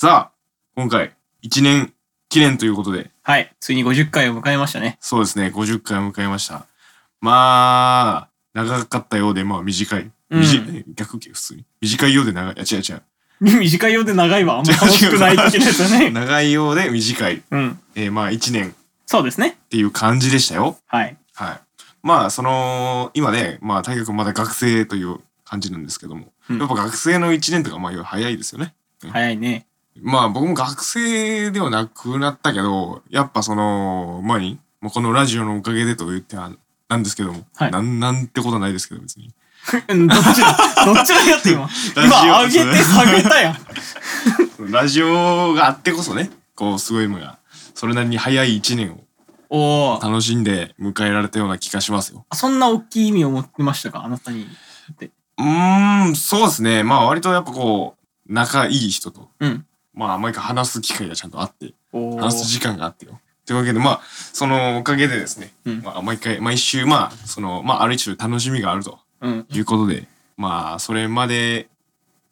[0.00, 0.32] さあ、
[0.76, 1.10] 今回、
[1.42, 1.92] 1年
[2.28, 3.52] 記念ということで、はい。
[3.58, 4.96] ついに50回を迎えましたね。
[5.00, 6.66] そうですね、50回を迎えました。
[7.20, 10.08] まあ、長かったようで、まあ短い。
[10.30, 11.64] うん短い逆系普通に。
[11.80, 12.54] 短いようで長い。
[12.54, 13.02] いや、違う違う。
[13.58, 14.58] 短いようで長いわ。
[14.60, 16.10] あんま楽しくない的なやつだね。
[16.14, 17.42] 長いようで短い。
[17.50, 17.80] うん。
[17.96, 18.72] えーまあ1年っ
[19.04, 19.58] そうですね。
[19.68, 20.78] ていう感じでしたよ。
[20.86, 21.16] はい。
[21.34, 21.60] はい。
[22.04, 28.74] まあ、その、今ね、まあ、大学まだ学生という感じなんですけども、うんやっぱ学生の1年とか、まあ、早いですよね。
[29.10, 29.66] 早いね。
[30.02, 36.50] まあ、僕も学生ではなくなったけど、やっぱその、前に、もうこのラジオのおかげでと言っては
[36.88, 39.32] なんですけども、はいなん、なんてことはないですけど、別に。
[39.88, 41.62] う んどっちだどっちだよって今。
[41.62, 43.56] ラジオ今、上げて下げたやん。
[44.70, 47.38] ラジオがあってこそね、こう、すごいのが、
[47.74, 49.04] それなりに早い1年を
[49.50, 50.00] おお。
[50.02, 52.24] 楽しんで迎えられたような気がしますよ。
[52.32, 54.04] そんな大きい意味を持ってましたか？
[54.04, 54.46] あなたに。
[54.92, 55.10] って。
[55.38, 56.82] うーん、そうですね。
[56.82, 57.96] まあ、割とやっぱこ
[58.28, 59.64] う、仲いい人と、うん。
[59.98, 61.74] まあ、毎回話す機会がちゃんとあって。
[61.92, 63.20] 話す時間があってよ。
[63.44, 64.00] というわけで、まあ、
[64.32, 69.46] そのおかげでですね、うんまあ、毎回、毎週、まあ、その、まあ、ある一種楽しみがあるとうん。
[69.50, 70.06] いうことで、
[70.36, 71.68] まあ、それまで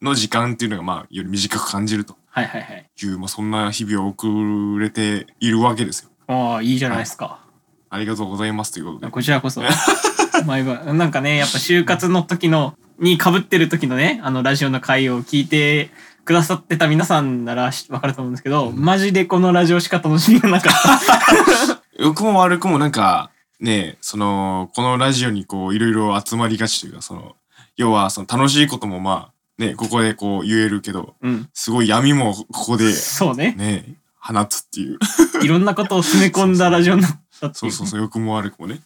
[0.01, 2.89] の時間っていうのが、まあ、より短く感じるとはいはいはい。
[3.03, 6.09] いう、まあ、そんな日々を送れているわけですよ。
[6.27, 7.41] ああ、いいじゃないですか。
[7.89, 9.11] ありがとうございますということで。
[9.11, 9.61] こちらこそ。
[10.45, 15.91] 毎晩、なんかね、やっぱ就活の時の、に被ってる時のね、あのラジオの回を聞いて
[16.27, 21.81] くださってた皆さんならしわかると思うんですけど、マジでこのラジオしか楽しみがなかった。
[22.03, 27.37] 良くも悪くもなんか、ね、その、このラジオにこう、いろいろ集まりがちというか、その、
[27.77, 31.49] 要は、その楽しいこともまあ、ね、ここでこう言えるけど、うん。
[31.53, 33.55] すごい闇もここで、そうね。
[33.57, 34.99] ね、放つっていう。
[35.41, 37.71] いろんなことを詰め込んだラジオになったっていうう。
[37.71, 38.81] そそうそう、良くも悪くもね。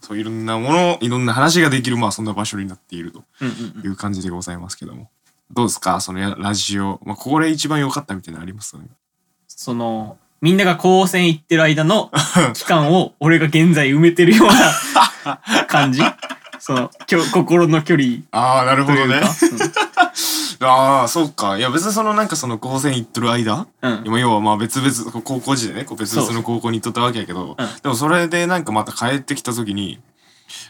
[0.00, 3.22] そう、いろんなもの、いろんな話ができる、まあそんな場所になっていると。
[3.84, 5.08] いう感じでございますけども。
[5.52, 6.00] どうですか？
[6.00, 7.00] そのやラジオ。
[7.04, 8.76] まあ、これ一番良かったみたいなのあります？
[8.76, 8.88] よね。
[9.48, 12.10] その、みんなが高専行ってる間の
[12.54, 14.48] 期間を俺が現在埋めてるよう
[15.26, 16.02] な 感じ？
[16.58, 19.30] その、きょ心の距離ああ、なるというか。
[20.62, 21.56] ああ、そうか。
[21.56, 24.02] いや、別にそのなんかその高専行ってる間、うん。
[24.20, 29.98] 要はまあ別々、高校時でね、別々の高校に行っとったわけやけど、うんでもそれでなんかまた帰ってきた時に、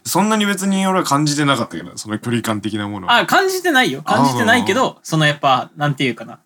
[0.05, 3.19] そんなに別に俺は感じてなかったけど、その距離感的なものは。
[3.19, 4.03] あ、感じてないよ。
[4.03, 6.41] 感じてないけど、そのやっぱ、なんていうかな。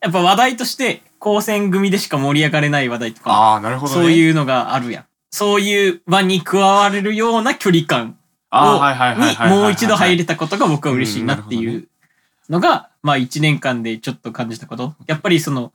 [0.00, 4.00] やっぱ話題として、高専組でしか盛り上がれない話題とか、ああ、なるほどね。
[4.00, 5.04] そういうのがあるやん。
[5.30, 8.16] そういう場に加われるような距離感
[8.52, 11.88] を、にもう一度入れたことが僕は嬉しいなっていう
[12.48, 14.94] のが、まあ一年間でちょっと感じたこと。
[15.06, 15.72] やっぱりその、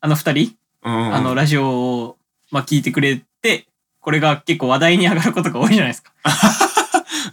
[0.00, 2.16] あの二人、うんあのラジオを、
[2.50, 3.66] まあ聞いてくれて、
[4.02, 6.12] これが結構話題に上がることが多いじゃないですか。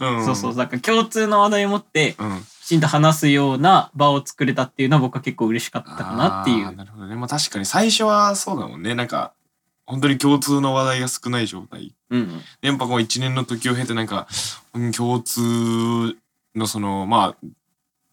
[0.00, 0.56] うんんそうそう。
[0.56, 2.46] だから共通の話題を持って、うん。
[2.62, 6.74] きちんと話すような場を作れたっていうのは僕は結構嬉しかったかなっていう。
[6.76, 7.16] なるほどね。
[7.16, 8.94] まあ確かに最初はそうだもんね。
[8.94, 9.32] なんか、
[9.84, 11.92] 本当に共通の話題が少ない状態。
[12.10, 12.42] うんうん。
[12.62, 14.28] やっぱこう一年の時を経てなんか、
[14.72, 15.40] うん共通
[16.54, 17.46] のその、まあ、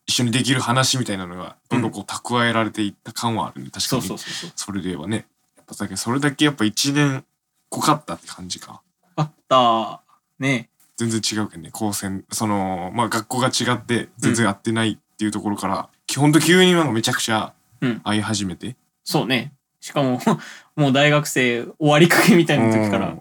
[0.07, 3.69] 一緒にできる話みたいなのが、どんどんこう蓄えられていった感はあるね。
[3.69, 4.07] 確かそうに。
[4.07, 4.51] そうそうそう。
[4.55, 5.27] それで言えばね。
[5.57, 7.23] やっぱだけどそれだけやっぱ一年
[7.69, 8.81] 濃かったって感じか。
[9.15, 10.01] あった。
[10.39, 11.69] ね全然違うけどね。
[11.71, 18.75] 高専、その、まあ学校が違って全然合ってないっていうところから、基本と急になんかめちゃくちゃうん会い始めて。
[19.03, 19.53] そうね。
[19.79, 20.19] しかも、
[20.75, 23.15] もう大学生終わりかけみたいな時から、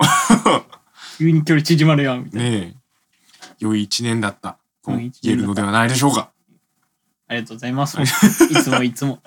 [1.19, 2.51] 急に距離縮まるやん、みたいな。
[2.51, 2.75] ねえ、
[3.59, 6.31] 良い一年だった言えるのではないでしょうか。
[7.29, 8.01] ありがとうございます。
[8.01, 9.21] いつもいつも。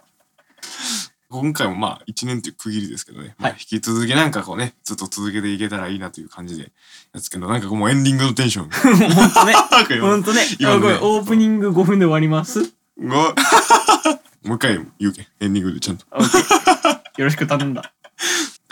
[1.32, 6.72] 今回もまあ一年という区切りですけどね、まあ、はい引き続きなんかこうね、ずっと続けていけたらいいなという感じで
[7.14, 8.70] やつけど、なんかもうエンディングのテンション。
[8.70, 9.54] 本当ね。
[9.54, 10.42] なんか今本当ね。
[10.60, 12.74] 今のねオープニング5分で終わります？
[12.98, 16.06] ごもう一回言うけん、エンディングでちゃんと。
[16.08, 17.94] よろしく頼んだ。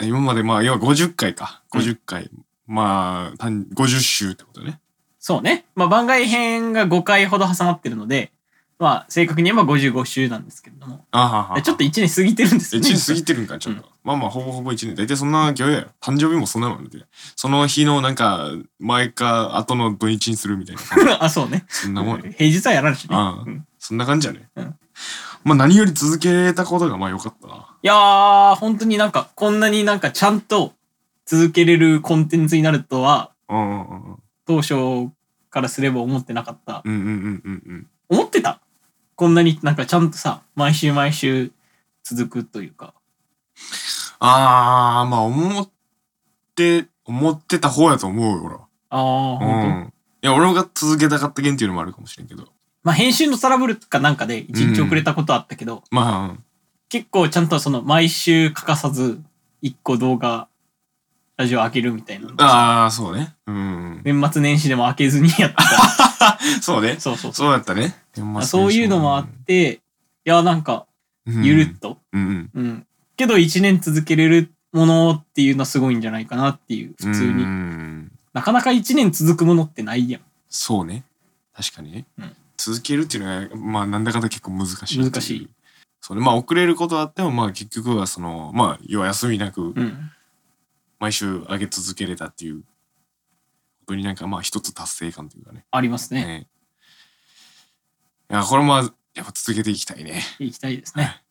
[0.02, 1.62] 今までまあ、要は50回か。
[1.72, 2.30] うん50回。
[2.66, 4.80] まあ、単50週ってことね。
[5.20, 5.64] そうね。
[5.74, 8.32] まあ番外編が5回ほど挟まってるので、
[8.78, 11.04] まあ正確に言えば55週なんですけれども。
[11.10, 12.88] あははちょっと1年過ぎてるんですよね。
[12.88, 13.84] 一年過ぎてるんか、ちょっと。
[14.04, 14.94] まあまあ、ほぼほぼ一年。
[14.94, 15.86] 大体そんな行やよ。
[16.00, 17.04] 誕生日もそんなもんで。
[17.34, 20.76] その日のなんか、前か後の土日にするみたい
[21.06, 21.22] な。
[21.24, 21.64] あ、そうね。
[21.68, 22.20] そんなもん。
[22.20, 23.16] 平日はやらんしね。
[23.16, 24.48] ああうんそんな感じやね。
[24.56, 24.74] うん
[25.44, 27.54] まあ何より続けたことがまあ良かったな。
[27.82, 30.74] いやー、本当になんか、こんなになんかちゃんと
[31.26, 34.16] 続けれるコンテンツになるとは、うんうんうんうん。
[34.46, 35.10] 当初
[35.50, 36.82] からすれば思ってなかった。
[36.84, 37.86] うんうんうんうんうん。
[38.08, 38.60] 思ってた
[39.18, 41.50] こんなになんかちゃんとさ、毎週毎週
[42.04, 42.94] 続くというか。
[44.20, 45.68] ああ、まあ思っ
[46.54, 48.60] て、思ってた方やと思うよ、俺は。
[48.90, 49.68] あー、う。
[49.86, 49.92] ん。
[50.22, 52.44] いや、俺が続けたかった原因っていうのもあるかもしれんけど。
[52.84, 56.38] まあ編集のトラブルかなんかで一日遅れたことあったけど、ま
[56.88, 59.20] 結構ちゃんとその毎週欠かさず
[59.60, 60.46] 一個動画
[61.36, 63.34] ラジオ開けるみたいなのああ、そうね。
[63.48, 64.02] うん。
[64.04, 65.64] 年末年始でも開けずにやってた
[66.60, 66.96] そうね。
[66.98, 67.96] そうそうそうそうだったね。
[68.42, 69.80] そういうのもあって
[70.24, 70.86] いやなんか
[71.26, 72.62] うんゆるっと、うんうん。
[72.62, 72.86] うん
[73.16, 81.04] けど1年続けれるものっていうのはすごいんじゃないかなっていう普通に、うんなかなか1年続くものってないやんそうね。
[81.54, 82.06] 確かにね。
[82.18, 84.98] うん続けるっていうのは、まあ、なんだかんだ結構難しい。
[84.98, 85.48] 難しい。
[86.00, 86.24] そうね。
[86.24, 90.10] まあ、遅れることはあっても、まあ、結局は、その、まあ、要は休みなく、うん
[91.00, 92.64] 毎週上げ続けれたっていう、
[93.88, 95.64] 本当になんか、まあ、一つ達成感というかね。
[95.70, 96.26] ありますね。
[96.26, 96.46] ね
[98.30, 98.90] いや、これも、やっ
[99.24, 100.22] ぱ続けていきたいね。
[100.38, 101.22] 行きたいですね。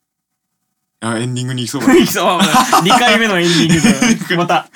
[1.00, 1.06] い。
[1.06, 1.94] や、エンディングに行きそうだ。
[1.94, 4.68] ねそう2回目のエンディングでまた。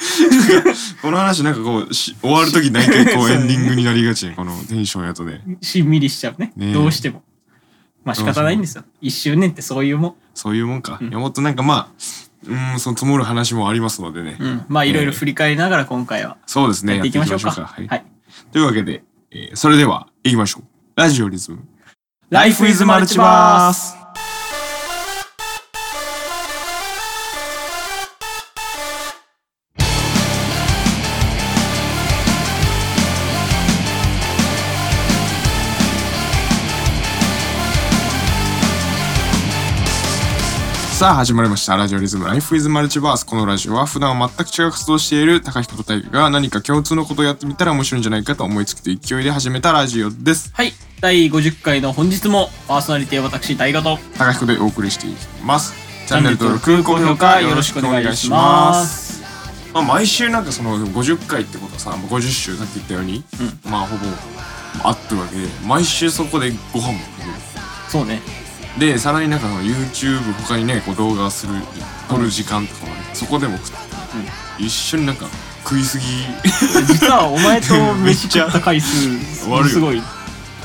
[1.02, 4.34] この話なんかこう、し終わるとき大体こう エンディングになりがちね。
[4.36, 5.42] このテンションやとね。
[5.60, 6.52] しんみりしちゃうね。
[6.54, 6.72] ねえ。
[6.72, 7.24] どうしても。
[8.04, 8.84] まあ仕方ないんですよ。
[9.02, 10.14] 1周年ってそういうもん。
[10.34, 10.98] そういうもんか。
[11.00, 11.08] うん。
[11.08, 11.88] いや、もっとなんかまあ、
[12.46, 14.36] うん、その積もる話もありますのでね。
[14.40, 16.94] うんまあいろいろ振り返りながら今回はそうですね。
[16.94, 17.98] やっていきましょうかやっていきはい。
[18.00, 18.04] はい
[18.50, 20.64] というわけで、えーそれでは行きましょう。
[20.96, 21.58] ラジオリズム。
[22.30, 24.01] Life is Multiverse
[41.02, 41.76] さあ始まりました。
[41.76, 43.26] ラジオリズム Life is Multiverse。
[43.26, 50.52] このラジオは普段は全く違う活動をしている高彦と大輝が何か共通のことをやってみたら面白いんじゃないかと思いつきと勢いで始めたラジオです。
[50.54, 55.74] はい第50回の本日もパーソナリティは私大河と高彦でお送りしていきます。
[56.02, 59.14] チチャンネル登録、高評価よろしくお願いします。
[59.14, 59.22] す
[59.74, 63.24] まあ、毎週なんかその50回ってことはさまあ50週さっき言ったように、
[63.68, 64.06] まあほぼ
[64.84, 67.32] あってるわけで毎週そこでご飯も食べる
[67.88, 68.41] そうね
[68.78, 71.54] でさらになんか YouTube 他にねこう動画をする
[72.08, 73.76] 撮る時間とかもねそこでも食って、
[74.62, 75.26] 一緒になんか
[75.64, 76.04] 食いすぎ。
[76.86, 79.08] 実はお前と 飯食った回数
[79.48, 79.64] 悪いよ。
[79.68, 80.02] すごい。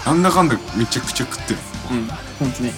[0.06, 1.60] なんだかんだめちゃくちゃ食ってる、
[1.92, 2.08] うん
[2.40, 2.72] ほんとね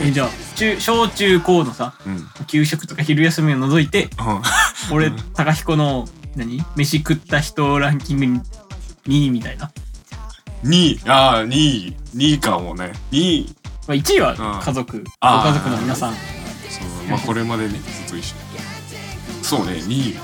[0.00, 2.28] えねじゃあ中小中高のさうん。
[2.46, 4.94] 給食とか昼休みを除いてうん。
[4.94, 5.16] 俺うん。
[5.34, 6.64] 高彦の何？
[6.76, 8.40] 飯食った人ランキングに
[9.08, 9.70] 2位みたいな、
[10.64, 12.92] 2位ああ2位2位かもね。
[13.12, 13.54] 2位
[13.86, 14.60] まあ、1位はうん。
[14.60, 14.98] 家族。
[14.98, 16.12] ご家族の皆さん。
[16.12, 17.08] そう。
[17.10, 18.34] まあこれまでねずっと一緒。
[19.42, 20.18] そうね2位。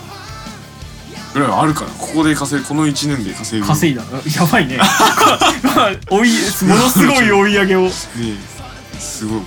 [1.34, 1.90] ぐらいはあるから。
[1.90, 4.02] ここで稼いこの1年で稼ぐ稼いだ。
[4.02, 4.78] やばいね。
[6.10, 6.28] 追い
[6.68, 7.82] ものすごい追い上げを。
[7.82, 7.90] ね
[8.98, 9.40] すごい。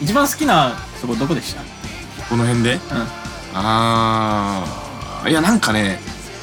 [0.00, 1.62] 一番好きなとこどこでした？
[2.28, 2.74] この辺で？
[2.74, 2.80] うん。
[3.54, 4.64] あ
[5.24, 5.98] あいやなんかね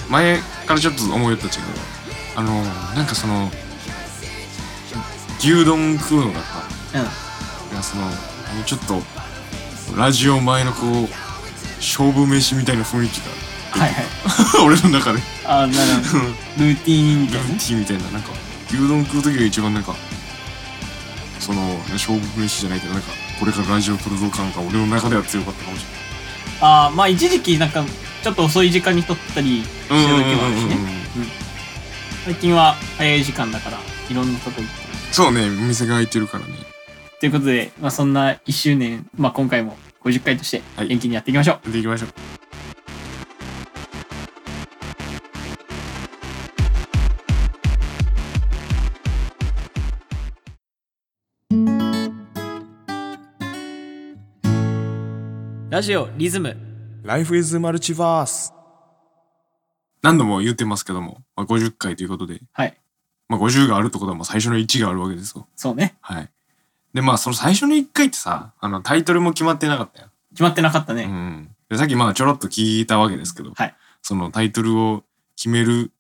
[0.10, 2.64] 前からちょっと思いよったっちゃうけどあの
[2.96, 3.50] なんかその
[5.40, 6.42] 牛丼食うのが
[7.02, 8.04] いやその
[8.66, 9.02] ちょっと
[9.98, 11.08] ラジオ前のこう
[11.78, 14.06] 勝負飯みたいな雰囲気がはいはい。
[14.66, 15.20] 俺の中で。
[15.44, 16.24] あーなるほど。
[16.24, 17.50] ルーティーンみたいなね。
[17.50, 18.30] ルーティンみたいななんか
[18.70, 19.94] 牛丼食う時が一番なんか
[21.42, 21.62] その
[21.92, 23.10] 勝負飯じゃないけどなんか
[23.40, 25.86] これからラジオ撮るぞ感が俺の中では強かったかもし
[26.62, 27.84] あーまあ一時期なんか
[28.24, 30.78] ちょっと遅い時間に撮ったりしてれないる時もあるしね。
[32.24, 33.78] 最近は早い時間だから
[34.10, 34.74] いろんなとこ行って
[35.12, 36.54] そうねお店が開いてるからね
[37.20, 40.88] ということで、まあ、そんな1周年、まあ、今回も50回としてはい。
[40.88, 42.10] 元気にやっていきましょう、やっていきましょう。
[55.70, 56.56] ラジオリズム。
[57.04, 58.54] Life is Multiverse
[60.02, 62.78] 何度も言ってますけども、まあ、50回ということで、はい。
[63.28, 65.48] まあ、50があるってことはもう最初の1があるわけですよ。
[65.56, 65.96] そうね。
[66.02, 66.30] はい
[66.96, 73.76] でまあその最初の1回ってさあのタイトルも決まってなかったよ決まってなかったね、うん、でさっきまあちょろっと聞いたわけですけど、はい。
[74.02, 75.04] そのタイトルを
[75.36, 75.92] 決める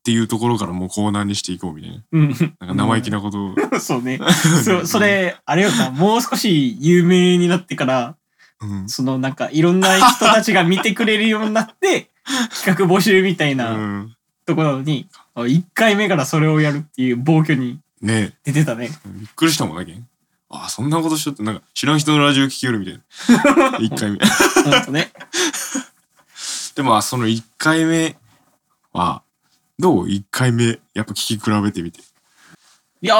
[0.00, 2.02] っていうところからもうコーナーにしていこうみたいな。
[2.12, 2.28] うん。
[2.28, 4.18] なんか生意気なことを、 そうね。
[4.64, 8.16] そそれあれよなもう少し有名になってから
[8.60, 8.88] うん。
[8.88, 12.10] そのなんかいろんな人たちが見てくれるようになって
[12.64, 18.34] 企画募集みたいなうん、とこなのに、1回目からそれをやるっていう暴挙にね。
[18.44, 18.90] 出てたね。
[19.06, 20.06] えびっくりしたもんだけん
[20.48, 23.78] ああそんなことしとってなんか知らん人のラジオ聞けるみたいな。
[23.78, 24.18] 1回目。
[24.64, 25.12] ほんとね。
[26.76, 28.16] でまあその1回目
[28.92, 29.22] は
[29.78, 32.00] どう ?1 回目やっぱ聞き比べてみて。
[33.02, 33.16] いや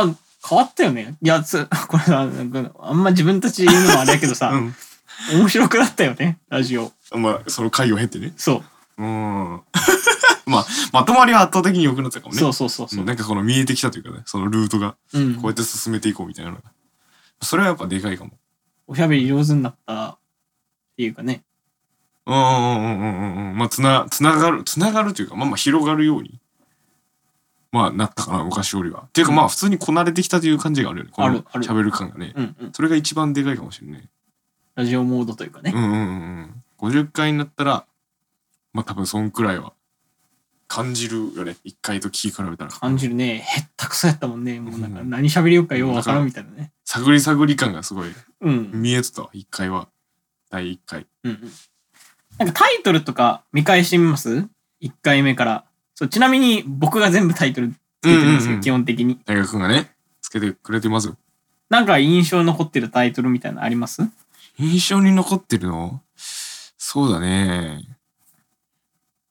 [0.49, 1.16] 変わったよね。
[1.21, 4.75] いやつ これさなんかあんま自分たちで言うのもあれやけどさ、うん。
[5.33, 6.92] 面白くなったよねラジオ。
[7.12, 8.33] まあその回を経てね。
[8.37, 8.62] そ
[8.99, 9.02] う。
[9.02, 9.61] うん。
[10.47, 12.38] まあまとまりは圧倒的に良くなったかもね。
[12.38, 13.00] そうそうそうそう。
[13.00, 15.35] うんなんかこの見えてきたというかねそのルートがうん。
[15.35, 16.62] こうやって進めていこうみたいなのが、
[17.40, 18.33] それはやっぱでかいかも
[18.87, 20.19] おしゃべり上手になったっ
[20.97, 21.43] ていうかね。
[22.26, 23.59] うんうんうんうんうんうん。
[23.59, 26.40] まあ、つな、つながる、つながるというか、まあまあ広がるように、
[27.71, 29.05] まあなったかな、昔よりは。
[29.07, 31.11] っていうかまあ普通にこなれてきたという感じがあるよね。
[31.12, 32.33] この喋る感がね。
[32.35, 32.73] うんうん。
[32.73, 34.09] それが一番でかいかもしれない。
[34.75, 35.73] ラジオモードというかね。
[35.75, 35.99] うんうんうんう
[36.43, 36.62] ん。
[36.78, 37.87] 50回になったら、
[38.73, 39.73] まあ多分そんくらいは
[40.68, 41.56] 感じるよね。
[41.64, 42.70] 1回と聞き比べたら。
[42.70, 43.38] 感じるね。
[43.38, 44.61] へったくそやったもんね。
[44.61, 46.73] もうなんかうん何喋りようかようわからんみたいなね。
[46.85, 48.70] 探り探り感がすごいうん。
[48.73, 49.88] 見えてたわ、1回は。
[50.50, 51.06] 第1回。
[51.25, 51.50] うんうん。
[52.38, 54.46] なんかタイトルとか見返してみます
[54.82, 55.64] ?1 回目から。
[55.94, 59.18] そう、ちなみに僕が全部タイトルつけてるんですよ、うんうんうん基本的に。
[59.25, 61.16] 大学くんがね、つけてくれてますよ。
[61.70, 64.02] なんか印象に残ってるタイトルみたいなのあります？
[64.58, 66.02] 印象に残ってるの？
[66.16, 67.82] そうだね。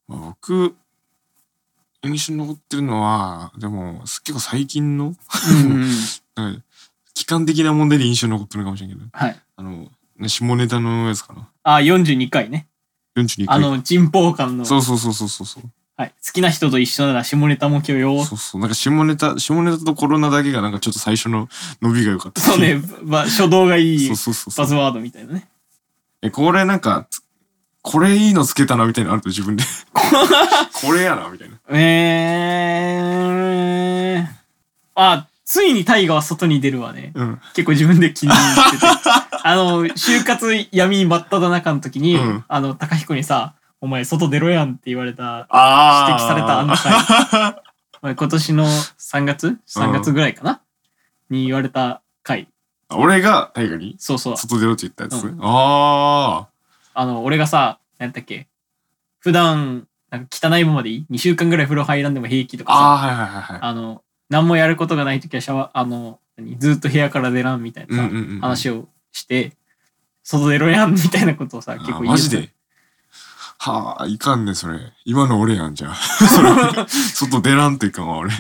[0.08, 0.76] まあ、僕、
[2.08, 5.16] 印象に残ってるのは、でも、結構最近の、
[6.38, 6.64] うん
[7.16, 9.40] 期間的な問題で印象に残ってるのかもしれんけど、はい。
[9.56, 11.50] あの、ね下ネタのやつかな。
[11.64, 12.68] あ、42回ね。
[13.16, 13.56] 42回。
[13.56, 14.66] あの、人望感の。
[14.66, 15.64] そうそうそうそうそうそう。
[15.98, 16.10] はい。
[16.10, 18.24] 好きな人と一緒なら下ネタも今日よ。
[18.26, 18.62] そうそう。
[18.62, 21.48] なんか下ネタ、下ネタとコロナだけがなんかちょっと最初の
[21.82, 22.42] 伸びが良かった。
[22.42, 25.48] そうね、ば初動がいいそうそうそうバズワードみたいなね。
[26.22, 27.22] え、これなんか、つ
[27.86, 29.64] これいいのつけたなみたいなのあると自分で。
[29.94, 31.56] これやなみたいな。
[31.70, 34.28] えー。
[34.96, 37.12] あ、ついにタイガは外に出るわね。
[37.14, 37.40] うん。
[37.54, 38.88] 結構自分で気に入ってて。
[39.44, 46.92] あの、就活闇真っ只中の時に、うんあの、高彦にさ、お前外出ろやんって言われた、あ指摘されたあの回。
[48.02, 50.60] お前今年の3月 ?3 月ぐらいかな、
[51.30, 52.48] に言われた回。
[52.90, 53.96] 俺が大河に？
[54.00, 54.38] そうそう。
[54.38, 56.55] 外出ろって言ったやつ、うんああ
[57.04, 58.48] の、俺がさ、なんだっけ
[59.20, 62.94] 普段、なんか汚いままでいい ?2 週間ぐらい風呂入らんでも平気とあ。
[62.94, 69.54] あかあ、はいはいはいあの、何もやることがない時はシャワー、あの、何ずっと部屋から出らんみたいなさ、うんうんうんうん話をして、
[70.24, 72.50] 外出ろやんみたいなことをさ、結構あ言うマジで？
[73.58, 74.80] はあ、いかんね、それ。
[75.06, 75.96] 今の俺やん、じゃあ。
[75.96, 78.32] そ れ外出らんといかんわ、俺。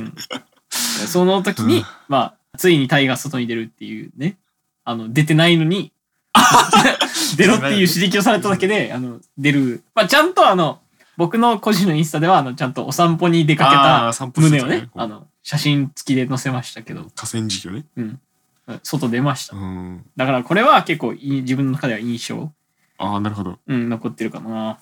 [0.69, 2.17] その時に、うんま
[2.53, 4.37] あ、ついにタイが外に出るっていうね、
[4.83, 5.91] あの、出てないのに、
[7.37, 9.83] 出ろっていう指摘をされただけで、あの、出る。
[9.93, 10.79] まあ、ちゃんとあの、
[11.17, 17.85] 僕の個人のインスタでは、あの、ちゃんとお散歩に出かけあた胸をね、あの、写真付きで載せましたけど、河川敷をね。
[17.95, 18.19] うん。
[18.83, 19.59] 外出ましたう。
[19.59, 20.05] ん。
[20.15, 22.51] だからこれは結構いい自分の中では印象、
[22.97, 23.59] ああ、なるほど。
[23.67, 24.79] うん、残ってるかな。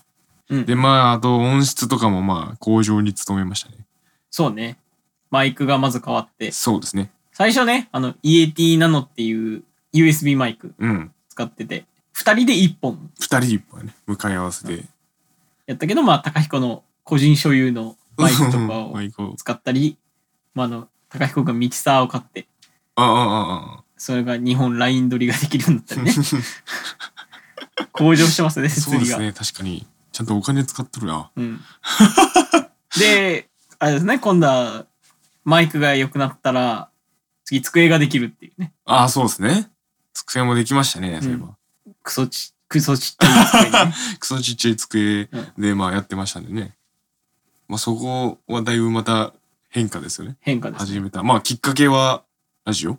[0.49, 0.65] うん。
[0.65, 3.77] で、まあ、あと音質とかもまあ、向上に努めましたね。
[4.29, 4.77] そうね。
[5.31, 7.11] マイクがまず変わって、そうですね。
[7.31, 11.11] 最初ね、あの、EAT ナノっていう USB マイクうん。
[11.33, 14.85] 使ってて、二人で一本二人で一本ね、向かい合わせて。
[15.65, 18.93] やったけど、まあ、高彦の個人所有のマイクとかマを。
[19.35, 19.97] 使ったり、
[20.53, 22.45] まあ、あの、高彦がミキサーを買って、
[22.95, 26.13] ああ、ああ、あそれが2本ライン取りができるようになったりね。
[27.91, 28.69] 向上してますね、あ。
[28.69, 29.05] 設備が。
[29.05, 29.87] そうですね、確かに。
[30.11, 31.31] ちゃんとお金使っとるな。
[31.35, 31.59] うん。
[32.99, 33.49] で、
[33.79, 34.85] あれですね、今度は、
[35.43, 36.89] マイクが良くなったら、
[37.45, 38.73] 次机ができるっていうね。
[38.85, 39.72] ああ、そうですね。
[40.13, 41.55] 机もできましたね、そういえば。
[42.03, 43.93] クソち、クソちっちゃい机にね。
[44.19, 46.75] クソちっちゃい机で、まあやってましたんでね。
[47.67, 49.33] まあそこはだいぶまた
[49.69, 50.37] 変化ですよね。
[50.41, 50.85] 変化です、ね。
[50.87, 51.23] 始めた。
[51.23, 52.23] まあきっかけは
[52.65, 52.97] ラジオ？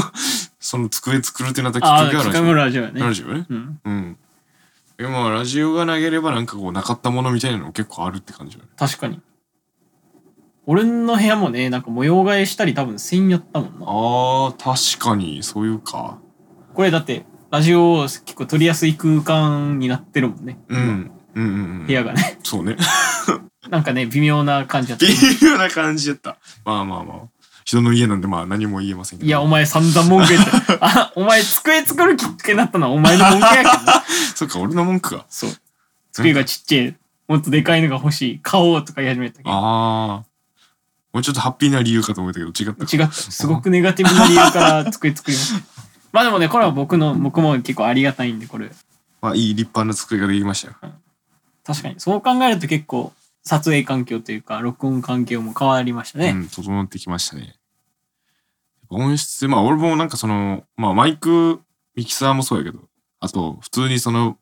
[0.58, 3.00] その机作るってなったきっかけは企画ラジオやね。
[3.00, 3.46] ラジオね。
[3.48, 3.80] うん。
[3.84, 4.16] うん。
[4.96, 8.70] でまあラジオが投げればなんかこうなかったものみたいなの結構あるって感じよね。
[8.76, 9.20] 確かに。
[10.68, 13.86] 俺の部屋もね、なんか模様替えしたり多分せんやったもんな。
[13.86, 16.18] ああ、確かに、そういうか。
[16.76, 20.58] これだって、ラジオ結構撮りやすい空間になってるもんね。
[20.68, 20.78] うん。
[20.78, 21.86] うんうんうん。
[21.86, 22.38] 部屋がね。
[22.44, 22.76] そうね。
[23.70, 25.14] なんかね、微妙な感じだった微。
[25.42, 26.36] 妙な感じだった。
[26.66, 27.18] まあまあまあ。
[27.64, 29.26] 人の家なんでまあ何も言えませんけど。
[29.26, 30.50] いや、お前散々文句言って。
[30.82, 34.04] あ、お前机作るきっかけになったのはお前の文句やけどな。
[34.36, 35.24] そっか、俺の文句か。
[35.30, 35.50] そう。
[36.12, 36.96] 机がちっちゃい。
[37.26, 38.40] もっとでかいのが欲しい。
[38.42, 39.50] 買おうとか言い始めたけど。
[39.50, 40.24] ああ。
[41.14, 42.96] もうちょっとハッピーな理由かと思ったけど、違ったか。
[42.96, 43.12] 違った。
[43.12, 45.75] すごくネガティブな理由から机作りました。
[46.16, 48.70] まあでもね、これは僕の、僕も結構ありがたいんで、これ。
[49.20, 50.76] まあ、いい立派な机ができましたよ。
[51.62, 52.00] 確かに。
[52.00, 53.12] そう考えると結構、
[53.44, 56.30] 撮影環境というか、録音環境も変わりましたね。
[56.30, 57.56] うん、整ってきましたね。
[58.88, 61.60] 音質、まあ、俺もなんかその、まあ、マイク、
[61.94, 62.78] ミキサーもそうやけど、
[63.20, 64.38] あと、普通にその、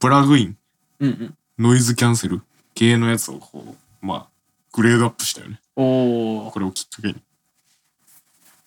[0.00, 0.56] プラグイン、
[0.98, 1.34] うんうん。
[1.60, 2.42] ノイズキャンセル
[2.74, 4.28] 系のやつをこう、まあ、
[4.72, 5.60] グレードアップしたよね。
[5.76, 6.50] おー。
[6.50, 7.22] これをきっかけに。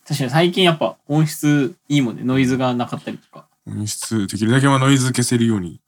[0.06, 2.22] 確かに最近やっぱ音質いいもんね。
[2.24, 3.46] ノイズがなかったりとか。
[3.66, 5.80] 音質、できるだけはノイズ消せるように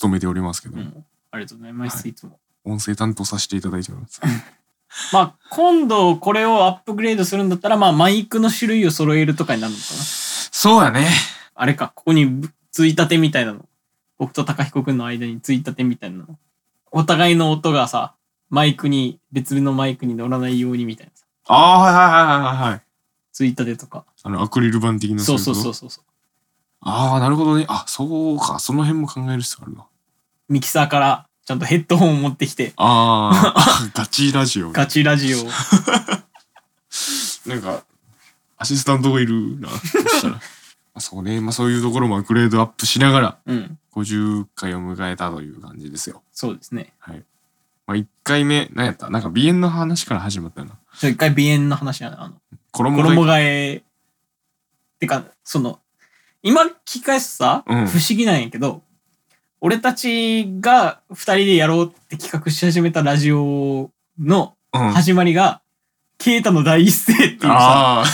[0.00, 1.04] 努めておりますけど、うん。
[1.30, 2.38] ありがとうございます、、はいつも。
[2.64, 4.20] 音声担当させていただいております。
[5.12, 10.00] まあ、今度これをアップグレードするんだったら、まあ、マイクの種類を揃えるとかになるのかな。
[10.00, 11.08] そうやね。
[11.54, 13.66] あれか、ここにぶついたてみたいなの。
[14.18, 16.38] 僕と高彦くんの間についたてみたいなの。
[16.90, 18.14] お互いの音がさ、
[18.50, 21.26] マイクに、別のマイクに乗らないようにみたいなさ。
[21.46, 22.82] ああ、はいはいはいはいはい。
[23.38, 24.04] ついたてとか。
[24.24, 25.22] あの、アクリル板的な。
[25.22, 25.74] そうそうそう。
[25.74, 26.04] そうそう。
[26.80, 27.66] ああ、なるほどね。
[27.68, 28.58] あ、そうか。
[28.58, 29.86] その辺も考える必要あるな。
[30.48, 34.72] ミキサーからちゃんとヘッドホンを持ってきて、ああ、 ガチラジオ。
[34.72, 35.50] ガチラジオを。
[37.46, 37.84] なんか、
[38.56, 39.68] アシスタントがいるな。
[39.68, 40.34] そしたら。
[40.34, 40.40] ま
[40.96, 41.40] あそうね。
[41.40, 43.78] まあそういうところもグレードアップしながら、うん。
[43.94, 46.22] 50回を迎えたという感じですよ。
[46.32, 46.92] そうですね。
[46.98, 47.24] はい。
[47.86, 49.08] まあ1回目、何やった？
[49.10, 50.74] なんか鼻炎の話から始まったよな。
[50.98, 52.22] ちょ、一回鼻炎の話なの。
[52.22, 52.34] あの、
[52.84, 53.82] 衣衣が替え。
[55.00, 55.78] てか、その、
[56.42, 58.82] 今聞き返すとさ、うん不思議なんやけど、
[59.60, 64.92] 俺たちが二人でやろうって企画し始めたラジオのうん。
[64.92, 65.60] 始まりが、
[66.18, 68.04] ケイタの第一声っていうさ、ああ。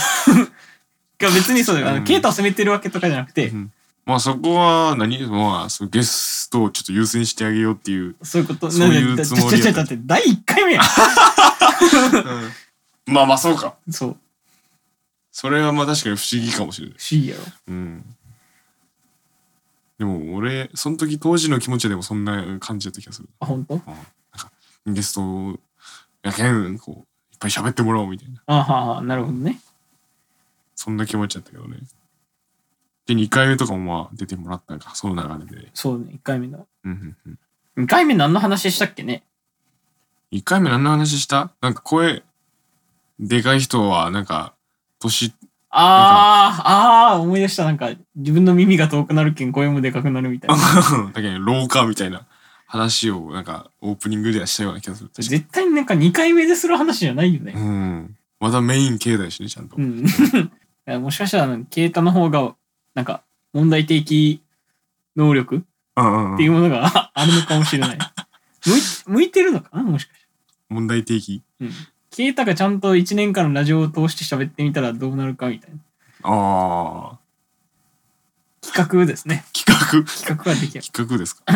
[1.17, 1.87] が別にそうだよ。
[1.87, 3.71] あのうんケイタを責めてるわけとかじゃなくて、うん
[4.05, 8.15] まあそこは何、まあそうゲストをちょっと優先してあげようっていう。
[8.21, 8.69] そういうこと。
[8.69, 10.81] そういうつもりやったちょちょちょだって第一回目や
[13.09, 13.11] ん。
[13.11, 13.73] まあまあそうか。
[13.89, 14.17] そう。
[15.37, 16.97] それはまあ確かに不思議かもしれない。
[16.97, 17.43] 不思議やろ。
[17.67, 18.15] うん。
[19.99, 23.27] でも俺、その時当時の気持ちでもそんな感じだった気がする。
[23.41, 23.81] あ、本当？
[24.87, 25.59] ゲスト
[26.23, 28.41] やけん、こう、いっぱい喋ってもらおうみたいな。
[28.45, 29.59] あははなるほどね。
[30.73, 31.79] そんな気持ちだったけどね。
[33.05, 35.69] で、2回目とかもまあ出てもらったんか、その流れで。
[35.73, 36.59] そうね、一回目だ。
[36.85, 37.39] うんうんうん。
[37.75, 39.25] 二回目何の話したっけね
[40.31, 41.51] ？1回目何の話した？
[41.59, 42.23] なんか声、
[43.19, 44.54] でかい人はなんか、
[44.99, 45.33] 年、
[45.69, 47.65] あー、あー、思い出した。
[47.65, 51.11] なんか、自分の耳が遠くなるけん声もでかくなるみたいな。
[51.11, 52.25] だけど廊下みたいな
[52.65, 55.09] 話をなんかオープニングではしたような気がする。
[55.15, 57.53] 絶対になんか二回目でする話じゃないよね。
[57.55, 58.17] うん。
[58.39, 59.75] まだメイン系だしね、ちゃんと。
[59.75, 60.05] うん。
[60.07, 60.11] い
[60.85, 62.55] やもしかしたら、あのケイタの方が、
[62.93, 63.23] なんか、
[63.53, 64.41] 問題的
[65.15, 65.59] 能力っ
[66.37, 67.97] ていうものがああるのかもしれない。
[68.65, 70.27] 向い向いてるのかなもしかして。
[70.69, 71.41] 問題提起？
[71.59, 71.71] うん。
[72.15, 75.77] ケイタがちゃんと1年間のラジオを通して喋ってみたらどうなるかみたいな。
[76.23, 77.19] ああ。
[78.61, 79.43] 企画ですね。
[79.53, 80.05] 企画？
[80.09, 80.81] 企画ができる。
[80.81, 81.43] 企画ですか？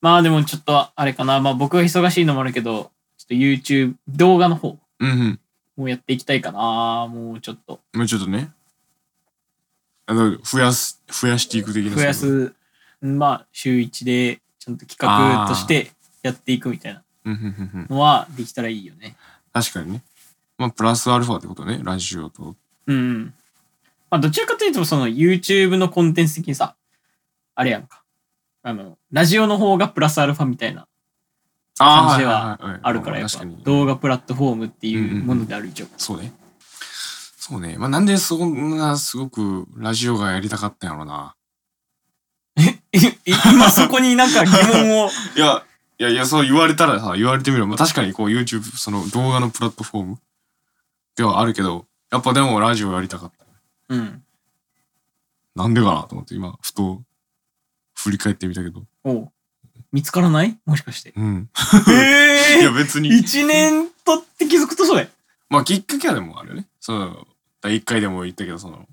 [0.00, 1.40] まあでもちょっとあれかな。
[1.40, 5.40] まあ僕が忙しいのもあるけど、ちょっと YouTube 動画の方うんうん。
[5.76, 7.06] もやっていきたいかな。
[7.08, 8.50] もうちょっともうちょっとね。
[10.06, 11.96] あの、増やす、増やしていく的な。
[11.96, 12.14] 増や。
[12.14, 12.54] す。
[13.02, 15.90] まあ週1でちゃんと企画として
[16.22, 17.86] やっていくみたいなうんうんうんうん。
[17.90, 19.16] のはできたらいいよね。
[19.52, 20.02] 確かにね。
[20.56, 21.80] まあ、プラスアルファってことね。
[21.82, 22.56] ラジオと。
[22.86, 23.34] うんうん。
[24.10, 26.76] まあどちらかというとその YouTube のコンテンツ的にさ、
[27.54, 28.02] あれやんか。
[28.62, 30.86] あの、ラジオの方がプラスアルファみたいな
[31.76, 33.44] 感じではあるからやっぱ。
[33.64, 35.86] 動画プラットフォームっていうものである以上。
[35.96, 36.32] そうね。
[37.38, 37.76] そうね。
[37.78, 41.34] まあ、なんでそんなすごくラジオがやりたかったんやろな。
[42.56, 45.10] い今そこになんか疑問を。
[45.36, 45.64] いや、
[45.98, 50.18] いやいや、そう言われたらさ、言われてみれば、まあ、確かにこう YouTube、その動画のプラットフォーム
[51.16, 53.47] ではあるけど、やっぱでもラジオやりたかった。
[53.88, 54.24] うん。
[55.54, 57.02] なんでかなと思って今、ふと
[57.94, 58.84] 振り返ってみたけど。
[59.04, 59.32] おう
[59.90, 60.58] 見つからない？
[60.66, 61.12] もしかして。
[61.16, 61.48] うん。
[61.88, 63.08] え いや別に。
[63.08, 65.08] 一年とって気づくとそれ？
[65.48, 66.66] まあきっかけはでもあるよね。
[66.80, 67.26] その、
[67.60, 68.86] 第1回でも言ったけど、その、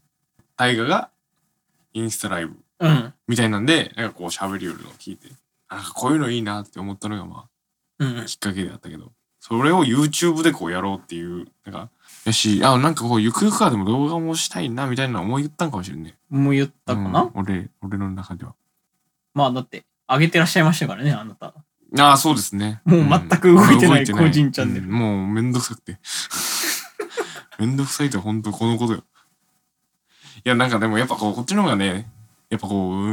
[0.57, 1.09] 大河が
[1.93, 3.13] インスタライブうん。
[3.27, 5.27] みたいなんで、なんかこう喋りよるのを聞いて、
[5.69, 7.47] なんかこういうのいいなって思ったのがま
[7.99, 11.89] うんあきっかけであったけど、それを YouTube でこうやろうっていう、なんか、
[12.25, 16.17] やし、あ、なんかこうゆくゆくはでも動画もしたいなみたいな思い言ったんかもしれんね。
[16.29, 18.55] もう言ったかな、うん俺、俺の中では。
[19.33, 21.53] まあだって、上げてらっしゃいましたからね、あなた。
[21.97, 22.81] ああ、そうですね。
[22.83, 25.99] もう全く動いてないうん個人チャンネルうんもうめんどくさくて。
[27.59, 29.03] めんどくさいって本当このことよ。
[30.43, 32.11] いや、なんかでもやっぱこう、こっちの方がね、
[32.49, 33.07] やっぱこう、う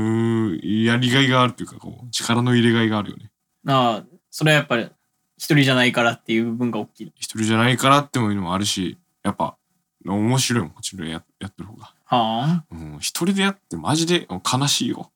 [0.56, 3.30] ーんやりがいがあるっていうか、こう、力の入れがいがあるよね。
[3.66, 4.88] ああ、それはやっぱり、
[5.36, 7.12] 一人じゃないからっていう部分が大きい。
[7.16, 9.56] 一人じゃないからっていうのもあるし、やっぱ、
[10.04, 11.84] 面白いもちでややってる方が。
[11.84, 15.12] はあ、うん、一人でやってマジで悲しいよ。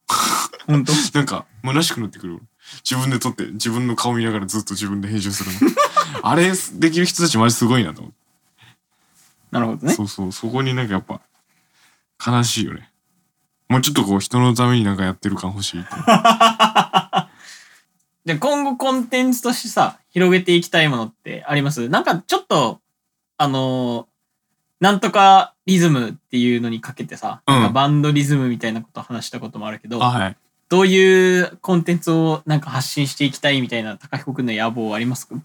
[0.67, 2.41] ほんとなんか、虚しくなってくる。
[2.89, 5.59] 自分で撮って、自分の顔見ながらずっと自分で編集するの。
[6.23, 8.19] あれ、できる人たちマジすごいなと思って。
[9.51, 9.93] なるほどね。
[9.93, 11.21] そうそう、そこになんかやっぱ、
[12.25, 12.91] 悲しいよね。
[13.69, 15.91] もうちょっとこう、人のためになんかやってる感欲しいって。
[18.25, 21.89] で、今後コンテンツとしてさ、広げていきたいものってあります？
[21.89, 22.81] なんかちょっと、
[23.39, 24.07] あのー
[24.79, 30.37] なんとかリズムっていうのにかけてさ、うんなんかバンドリズムみたいなこと話したこともあるけど、あ、はい。
[30.69, 35.37] どういうコンテンツをなんか発信していきたいみたいな高彦くんの野望ありますか？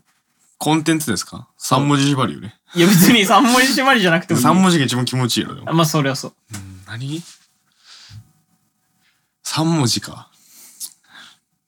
[0.57, 1.47] コンテンツですか？
[1.57, 2.55] 三文字縛りよね。
[2.75, 4.43] いや別に三文字縛りじゃなくてもいい。
[4.43, 5.69] 三文字が一番気持ちいいやろ、でも。
[5.69, 6.33] あまあそれはそう。
[6.53, 7.21] うん何？
[9.43, 10.29] 三文字か。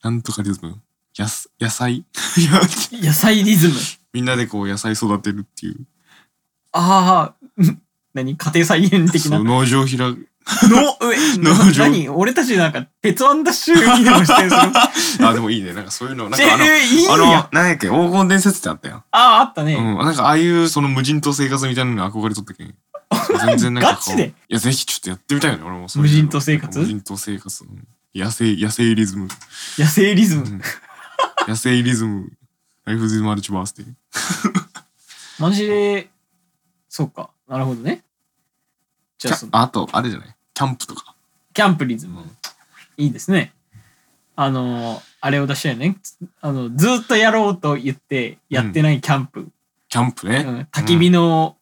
[0.02, 0.82] なんとかリズム。
[1.18, 1.94] やす、野菜？
[2.38, 2.62] いや
[3.10, 3.76] 野菜リズム。
[4.12, 5.78] みんなでこう野菜育てるっていう。
[6.74, 7.82] ああ、う ん
[8.14, 8.36] 何？
[8.36, 9.38] 家庭菜園的な？
[9.38, 10.28] そうの、農場開く。
[10.46, 12.10] え、農場何？
[12.10, 14.56] 俺たちなんか、鉄腕ダッシュにでも出演す
[15.20, 15.28] る。
[15.28, 15.74] あ、でもいいね。
[15.74, 18.98] なんかそういうの、なんかあの、えいいあのやん。、なんやっけ、黄金伝説ってあったやん。
[18.98, 19.76] ああ、あったね。
[19.76, 19.98] うん。
[19.98, 22.76] なんかああいうその無人島生活みたいなのに憧れとったけん。
[23.46, 23.92] 全然なんか。
[23.92, 24.34] ガチで？
[24.50, 25.88] いや、ぜひちょっとやってみたいよね、俺も。
[25.96, 26.78] 無人島生活？
[26.80, 27.64] 無人島生活。
[27.64, 29.28] うん野生、野生リズム。
[29.80, 30.44] 野生リズム。
[30.44, 30.62] うん
[31.48, 32.30] 野生リズム。
[32.86, 33.88] ライフズマルチバースデー。
[35.40, 36.10] マジで、
[36.94, 37.32] そうか。
[37.48, 38.04] なるほどね。
[39.18, 40.36] じゃあ、そのあと、あれじゃない？
[40.54, 41.16] キャンプとか。
[41.52, 42.22] キャンプリズム。
[42.98, 43.52] いいですね。
[44.36, 45.98] あの、あれを出したよね。
[46.40, 49.48] あの、ずっとやろうと言って、やってないキャンプ。
[49.90, 50.46] キャンプね。
[50.48, 51.58] うん焚き火の、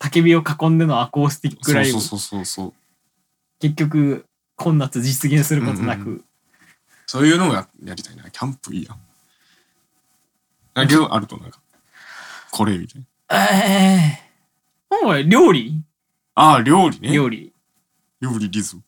[0.00, 1.92] 焚き火を囲んでのアコースティックライブ。
[1.92, 2.74] そうそうそうそうそう。
[3.60, 6.00] 結局、今夏実現することなく。
[6.02, 6.24] うんうん
[7.10, 8.28] そういうのをややりたいな。
[8.28, 8.98] キャンプいいやん。
[10.74, 11.58] だけど、あるとなんか、
[12.50, 13.06] これみたいな。
[13.30, 14.27] ええー。
[14.90, 15.82] お前、料理？
[16.34, 17.12] ああ、料理ね。
[17.12, 17.52] 料料理。
[18.20, 18.82] 理リズム。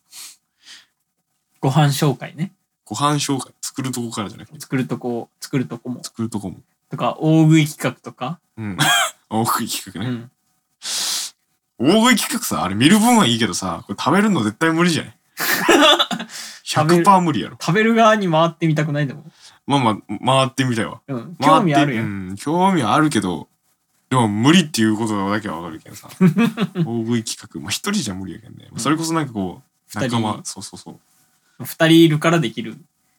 [1.61, 2.53] ご飯紹介ね。
[2.85, 3.53] ご飯紹介。
[3.61, 6.03] 作るとこからじゃなくて、作るとこ、作るとこも。
[6.03, 6.57] 作るとこも。
[6.91, 8.41] とか、大食い企画とか。
[8.57, 8.77] うん。
[9.29, 10.11] 大食い企画ね。
[10.11, 10.31] うん。
[11.79, 15.17] 大食い企画さ、あれ見る分はいいけどさ、これ食べるの絶対無理じゃない？
[16.65, 17.57] 食べる ?100% 無理やろ。
[17.61, 19.25] 食べる側に回ってみたくないでも。
[19.67, 21.01] まあまあ、回ってみたいわ。
[21.07, 21.37] うん。
[21.41, 22.03] 興味あるよ。
[22.03, 23.49] うん、興味あるけど、
[24.11, 26.09] でも無理っていうことだけはわかるけどさ。
[26.19, 27.61] 大食い企画。
[27.61, 28.67] まあ一人じゃ無理やけんね。
[28.71, 29.63] まあそれこそなんかこ
[29.95, 31.65] う、仲間、そうそうそう。
[31.65, 32.77] 二人いるからできる。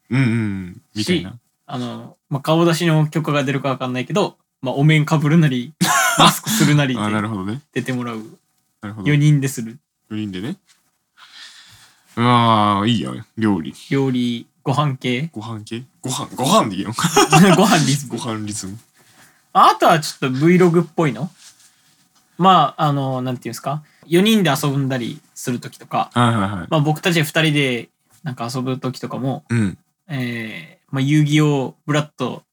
[0.10, 0.82] うんうんうん。
[0.93, 1.38] みたいな。
[1.65, 5.73] あの、まあ、顔出しの許可が出るかわかんないけど、まあ、お面かぶるなり、
[6.19, 7.62] マスクするなりあなでるほどね。
[7.71, 8.17] 出てもらう。
[8.82, 9.10] なるほど。
[9.12, 9.80] 4人でする。
[10.12, 10.58] 4人でね。
[12.17, 13.25] ああ、いいやん。
[13.38, 13.73] 料理。
[13.89, 15.84] 料理、ご飯系ご飯系？
[16.01, 16.91] ご飯、ご飯でいいの？
[17.56, 18.25] ご飯リズムご。
[18.34, 18.77] 飯リズム。
[19.53, 21.29] あとはちょっと Vlog っぽいの？
[22.37, 26.67] まあ、あの、なんていうんですか？4人で遊んだりするときとか、はいはいはい。
[26.69, 27.89] まあ僕たち2人で
[28.23, 29.77] なんか遊ぶときとかも、うん。
[30.07, 32.43] えー、まあ遊戯王、ブラッド、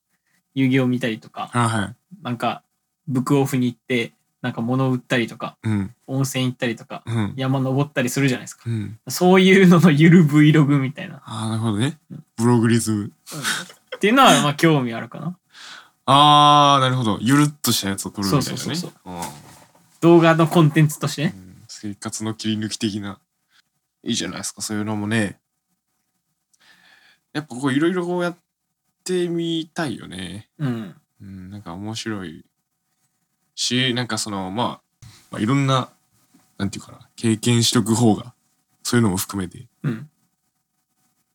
[0.55, 1.95] 遊戯王見たりとか、はいはい。
[2.23, 2.63] なんか、
[3.07, 5.95] ブックオフに行って、なんか物を売ったりとか、うん。
[6.07, 7.33] 温泉行ったりとか、うん。
[7.37, 8.65] 山登ったりするじゃないですか。
[8.67, 8.99] うん。
[9.09, 11.23] そういうののゆる Vlog みたいな。
[11.25, 11.99] ああ、なるほどね。
[12.37, 13.13] ブログリズム。
[13.97, 15.38] っていうのは、まあ興味あるかな。
[16.11, 17.19] ああ、なるほど。
[17.21, 18.57] ゆるっとしたやつを撮るみたいなね。
[18.57, 19.21] そうそうそううん
[20.01, 21.35] 動画のコンテンツとしてね。
[21.37, 23.21] うん生活の切り抜き的な。
[24.03, 25.39] いいじゃないですか、そういうのもね。
[27.33, 28.37] やっぱこういろいろこうやっ
[29.05, 30.49] てみたいよね。
[30.59, 30.95] うん。
[31.21, 32.47] うん、なんか面白い
[33.55, 35.91] し、なんかその、まあ、まあ、いろんな、
[36.57, 38.35] なんていうかな、経験しとく方が、
[38.83, 40.09] そういうのも含めて、うん。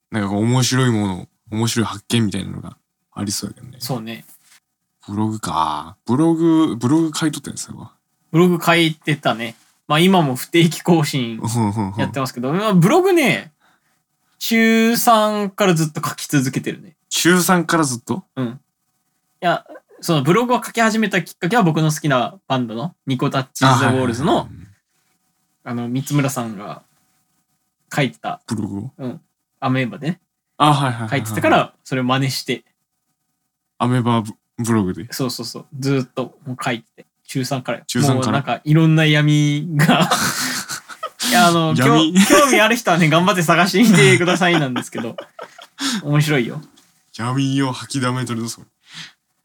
[0.09, 2.77] なんかこう面白いもの、面白い発見みたいなのが
[3.11, 3.77] ありそうだけどね。
[3.79, 4.25] そうね。
[5.07, 5.97] ブログか。
[6.05, 7.91] ブログ、ブログ書いとったんですよ。
[8.31, 9.55] ブログ書いてたね。
[9.87, 11.41] まあ今も不定期更新
[11.97, 13.51] やってますけど、まあブログね、
[14.39, 16.95] 中3からずっと書き続けてるね。
[17.09, 18.23] 中3からずっと？
[18.35, 18.47] うん。
[18.47, 19.65] いや、
[19.99, 24.47] そのブログを書き始めたきっかけは僕の好きなバンドのニコタッチ・ザ・ウォールズの、
[25.65, 26.81] あの、三村さんが
[27.93, 28.91] 書いてた、ブログを？
[28.97, 29.21] うん、
[29.59, 30.21] アメーバでね、
[30.57, 31.09] あ、はいはいはいはい。
[31.09, 31.49] 書いてたか。
[31.49, 32.63] ら、それを真似して、
[33.77, 34.23] アメバ
[34.57, 35.07] ブブログで。
[35.11, 37.83] そうそうそう、ずーっともう書いてて、中3からよ。
[37.87, 40.09] 中3からもうなんかいろんな闇が、
[41.29, 45.15] いや、あの、興味ある人はね、頑張って探してみてくださいなんですけど、
[46.03, 46.61] 面白いよ。
[47.15, 48.67] 闇を吐きだめとるぞ、それ。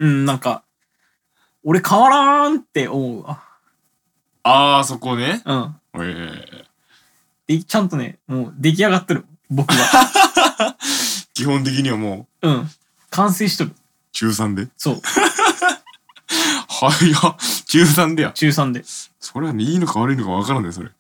[0.01, 0.65] うん、なんか、
[1.65, 3.43] 俺変わらんって思うわ。
[4.43, 5.43] ああ、そこね。
[5.45, 5.75] うん。
[6.01, 6.65] え
[7.47, 9.25] で、ちゃんとね、もう出来上がってる。
[9.51, 9.77] 僕は。
[9.77, 10.75] ー
[11.35, 12.71] 基本的にはもう、うん。
[13.11, 13.75] 完成しとる。
[14.19, 14.67] 中3で？
[14.77, 14.95] そう。
[16.27, 18.33] はいや、中3でや。
[18.33, 18.83] 中3で。
[19.21, 20.91] それはね、いいのか悪いのか分からんね、それ。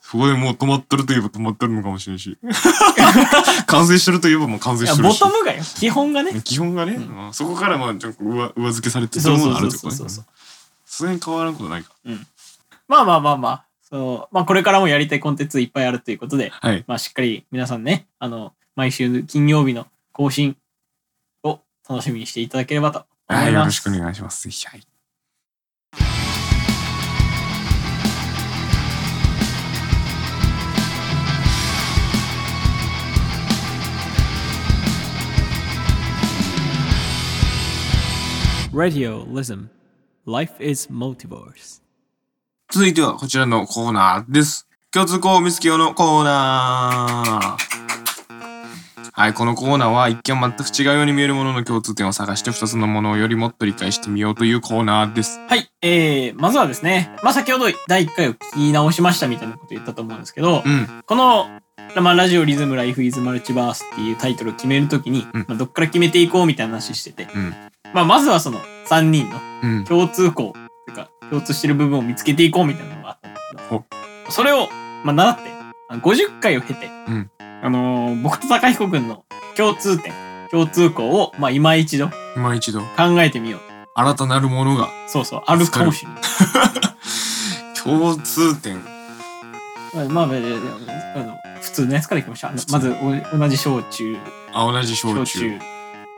[0.00, 2.36] そこでもう止まってるといえば止まってるのかもしれんし。
[3.66, 5.20] 完成してるといえばもう完成してるし。
[5.20, 5.62] ボトムがよ。
[5.62, 6.40] 基本がね。
[6.42, 9.94] 基本がね、ううんそこからまあ、ちょっと上上付けされてるそうものあるってことね。
[9.94, 10.24] そうそう。
[10.84, 11.92] それに変わらんことないか。
[12.88, 13.64] まあまあまあまあ。
[13.88, 14.34] そう。
[14.34, 16.84] まあこれからもやりたいコンテンツいっぱいあるということで、はい。
[16.88, 20.54] まあしっかり皆さんね、あの、毎週金曜日の更新を
[21.88, 23.86] 楽しみにしていただければと思はいい、よます。
[23.86, 24.44] ろしくお願いします。
[24.44, 24.82] ぜひ、はい。
[38.72, 39.68] Radio Lism.
[40.26, 41.80] Life is Multiverse.
[42.70, 44.68] 続いてはこちらのコーナーです。
[44.90, 47.87] 共通項を見つけようのコーナー。
[49.18, 55.40] はい、このコーナーは一見全く違うように見えるものの共通点を探して二つのものをよりもっと理解してみようというコーナーです。
[55.48, 61.02] はい、えー、まずはですね、まあ、先ほど第1回を聞き直しましたみたいなこと言ったと思うんですけど、うん。
[61.04, 61.48] この、
[62.00, 67.52] まあ、ラジオリズムライフイズマルチバースっていうタイトルを決めるときに、うんまあ、どっから決めていこうみたいな話してて、うん。
[67.92, 69.84] まあ、まずはその3人のうん。
[69.84, 70.54] 共通項
[70.86, 73.84] というか、共通してる部分を見つけていこうみたいなのがあったんですけど、
[74.30, 74.68] それを、
[75.02, 75.42] まあ、習って、
[75.88, 77.28] あの50回を経て、ん
[77.62, 79.24] あのー僕と高彦くんの
[79.56, 80.12] 共通点、
[80.50, 83.60] 共通項を、まあ、今一度今一度、考えてみよう
[83.94, 84.90] 新たなるものが、と。
[85.08, 86.20] そうそう、あるかもしれない。
[87.82, 88.76] 共通点。
[89.94, 92.50] まあ、まあ、まああの普通のやつからいきましょう。
[92.50, 92.94] あのまず
[93.34, 94.16] お、同じ小中、
[94.52, 95.58] あ、同じ小小中中。。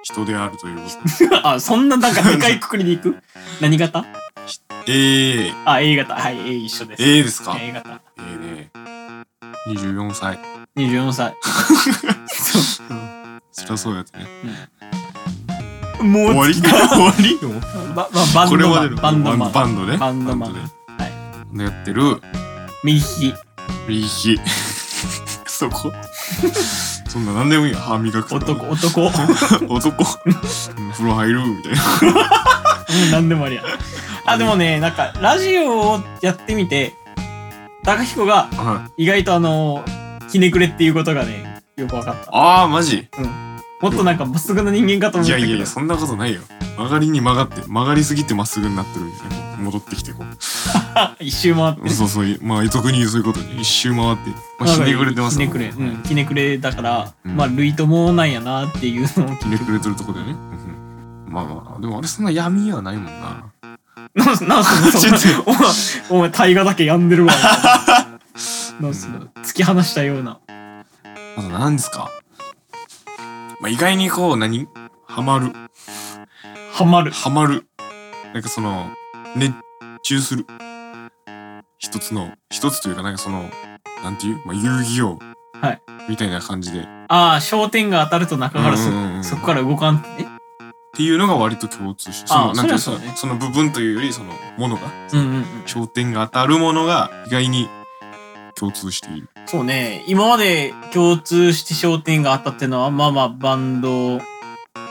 [0.03, 0.83] 人であるというこ
[1.29, 1.45] と。
[1.49, 3.17] あ、そんななんかでかいくくりでいく？
[3.61, 4.05] 何型？
[4.87, 6.15] えー、あ、A 型。
[6.15, 7.03] はい、A 一緒です。
[7.03, 8.01] A ですか？A 型。
[8.19, 8.71] えーね。
[9.69, 10.39] 24歳。
[10.89, 11.35] 24歳。
[12.29, 12.59] そ
[13.53, 14.27] そりゃそうやってね。
[16.01, 16.05] う。
[16.05, 16.55] もう終わり？
[16.55, 17.39] 月 終わり？
[17.95, 18.49] ばばバンドマン。
[18.49, 18.97] これまでの？
[18.97, 19.53] バンドマン。
[19.53, 19.97] バンドね。
[19.99, 20.59] バンドマンは
[21.53, 21.57] い。
[21.57, 22.21] でやってる、
[22.85, 23.35] 右利き。
[23.89, 24.41] 右利き。
[25.47, 25.93] そこ？
[27.09, 27.79] そんな何でもいいよ。
[27.79, 28.63] 歯磨くとか。
[28.65, 29.65] 男、男。
[29.67, 30.05] も 男？
[30.25, 30.35] うん
[30.93, 31.41] 風呂入る？
[31.47, 31.79] みたいな。
[31.79, 33.63] う何でもありや。
[34.27, 36.95] あ、でもね、なんか、ラジオをやってみて、
[37.83, 39.85] 高彦がは意外とあの、
[40.31, 42.35] ひねくれっていうことがね、よくわかった。
[42.35, 43.09] ああ、マジ？
[43.81, 45.47] もっとなんかまっすぐな人間かと思ったけど。
[45.47, 46.43] いやいやいや、そんなことないよ。
[46.77, 49.57] 曲がりに曲がって、曲がりすぎてまっすぐになってるみたいな。
[49.57, 50.25] 戻ってきてこ
[51.21, 51.91] 一周回ってう。。
[51.91, 52.39] そうそう。
[52.43, 54.31] まあ、俗に言うそういうことで、一周回って。
[54.59, 55.69] まあ、ひねくれてますひねくれ。
[55.69, 56.03] うん。
[56.05, 60.33] ひねくれだから、うんまあ、類ともなんやなっていうのをひねくれてるとこだよね。
[60.33, 63.45] うんまあまあ、でもあれそんな闇はないもんな。
[64.15, 65.61] ななんすの、そんなちょっお前、
[66.11, 67.33] お前、大河だけ病んでるわ。
[68.81, 70.41] なんすの、突き放したような。
[70.49, 70.85] あ
[71.37, 72.11] と何ですか？
[73.61, 74.69] まあ、意外にこう何、
[75.07, 75.53] ハマる。
[76.73, 77.11] ハマる。
[77.11, 77.67] ハマる。
[78.33, 78.91] なんかその、
[79.37, 79.53] 熱
[80.03, 80.47] 中する。
[81.79, 83.51] 一つの、一つというかなんかその、
[84.03, 84.41] なんていう？
[84.47, 85.19] まあ、遊戯王。
[85.61, 85.83] はい。
[86.09, 86.81] みたいな感じで。
[86.81, 88.91] っああ、焦点が当たると中からそ,、
[89.23, 90.03] そこから動かんっ
[90.97, 92.79] ていうのが割と共通して、そあの、なんていう？
[92.79, 95.43] そねその部分というより、その、ものが、うんうんうん。
[95.67, 97.69] 焦点が当たるものが意外に
[98.61, 99.29] 共通している。
[99.47, 100.05] そうね。
[100.07, 104.21] 今まで共通して焦点が当たってるのは、まあまあ、バンド、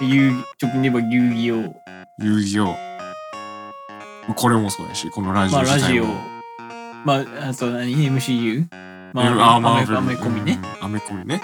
[0.02, 1.76] 遊戯、直近で言えば遊戯王。
[2.22, 2.66] 遊戯王。
[2.66, 6.16] まあこれもそうやし、このラジまあ、オラジオ自体も。。
[7.06, 8.66] まあ、あと何 ?MCU?
[9.14, 10.60] まえあ、アメコミね。。
[10.82, 11.42] うんアメコミね。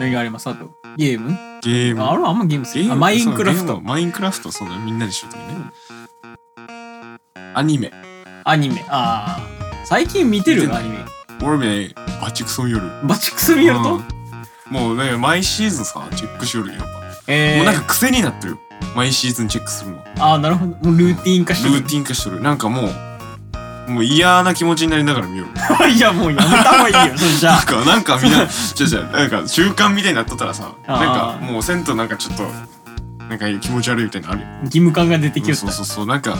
[0.00, 0.48] 何があります？
[0.48, 1.30] あと、ゲーム？
[1.62, 2.02] ゲーム。
[2.02, 2.90] ああれあんまゲーム好き。
[2.90, 3.80] あ、マインクラフト。
[3.80, 5.44] マインクラフト、そうだよみんなでしょってね。
[7.54, 7.92] アニメ。
[8.44, 8.84] アニメ。
[8.88, 9.86] ああ。
[9.86, 10.74] 最近見てる？
[10.74, 10.98] アニメ。
[11.44, 12.90] 俺ね、バチクソ見よる。
[13.06, 13.94] バチクソ見よると？
[13.96, 14.04] うん
[14.70, 16.90] もうね、毎シーズンさ、チェックしよるよやっぱ。
[17.28, 18.56] えーもうなんか癖になってる。
[18.96, 20.02] 毎シーズンチェックするの。
[20.18, 20.72] ああ、なるほど。
[20.90, 21.74] もうルーティン化してる。
[21.76, 22.40] ルーティン化しとる。
[22.40, 22.88] なんかも
[23.88, 25.50] う、もう嫌な気持ちになりながら見よる。
[25.92, 32.50] いや、もうやめた方がいいよ、 じゃなんか、なんかみんな、じゃじゃなんか習慣みたいになっとったらさ、なんかもうせんとなんかちょっと、
[33.28, 34.48] なんか気持ち悪いみたいなのあるよ。
[34.48, 34.60] あ。
[34.64, 35.66] 義務感が出てきよった。
[35.66, 36.36] そうそうそう、なんか、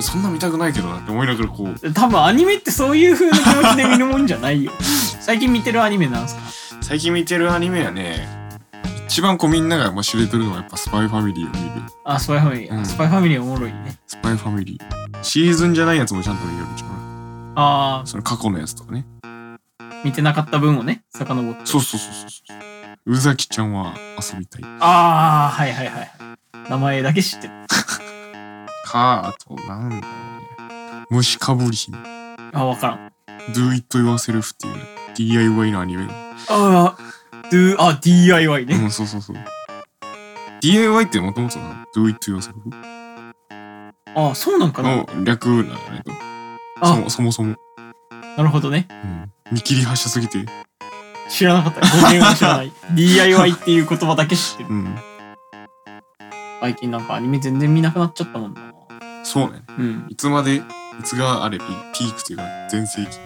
[0.00, 4.72] そんな見たくないけどなって思いながらこう、多分アニメってそういう風な気持ちで見るもんじゃないよ。
[5.20, 6.40] 最近見てるアニメなんすか？
[6.82, 8.26] 最近見てるアニメやね、
[9.06, 11.82] 一番こうみんながもう知れてるのはやっぱスパイファミリーを見る。
[12.04, 12.76] あ、スパイファミリー。
[12.76, 13.96] うんスパイファミリーおもろいね。
[14.06, 15.18] スパイファミリー。
[15.22, 17.52] シーズンじゃないやつもちゃんと見よるじゃん。
[17.56, 19.04] あその過去のやつとかね。
[19.24, 19.56] あ、
[20.04, 21.60] 見てなかった分をね、遡って。
[21.66, 22.69] そうそうそうそうそう。
[23.06, 24.62] 宇崎ちゃんは遊びたい。
[24.80, 26.10] ああ、はいはいはい。
[26.68, 27.54] 名前だけ知ってる。
[28.84, 31.06] か、あと、なんだろうね。
[31.10, 31.98] 虫かぶり姫。
[32.52, 33.12] あ、わからん。
[33.54, 34.82] Do It Yourself っていうね
[35.14, 36.06] DIY のアニメ。
[36.48, 36.96] ああ、
[37.50, 38.74] do, あ、DIY ね。
[38.76, 39.36] うん、そうそうそう。
[40.60, 42.52] DIY ってもともとな、Do It Yourself
[44.14, 44.96] あそうなんかな。
[44.96, 46.12] の略なんだけど、
[46.82, 47.56] そあ、もそもそも、
[48.36, 48.86] なるほどね。
[48.90, 50.44] うん、見切り発車すぎて、
[51.30, 51.80] 知らなかった。
[51.80, 52.72] 語源は知らない。
[52.94, 54.68] DIY っていう言葉だけ知ってる。
[54.70, 54.96] うん、
[56.60, 58.74] 最近なんかアニメ全然見なくなっちゃったもんな。
[59.22, 59.62] そうね。
[59.78, 60.06] うん。
[60.08, 60.62] いつまで、い
[61.04, 61.64] つがあれピ
[61.94, 63.18] ピークというか、全盛期。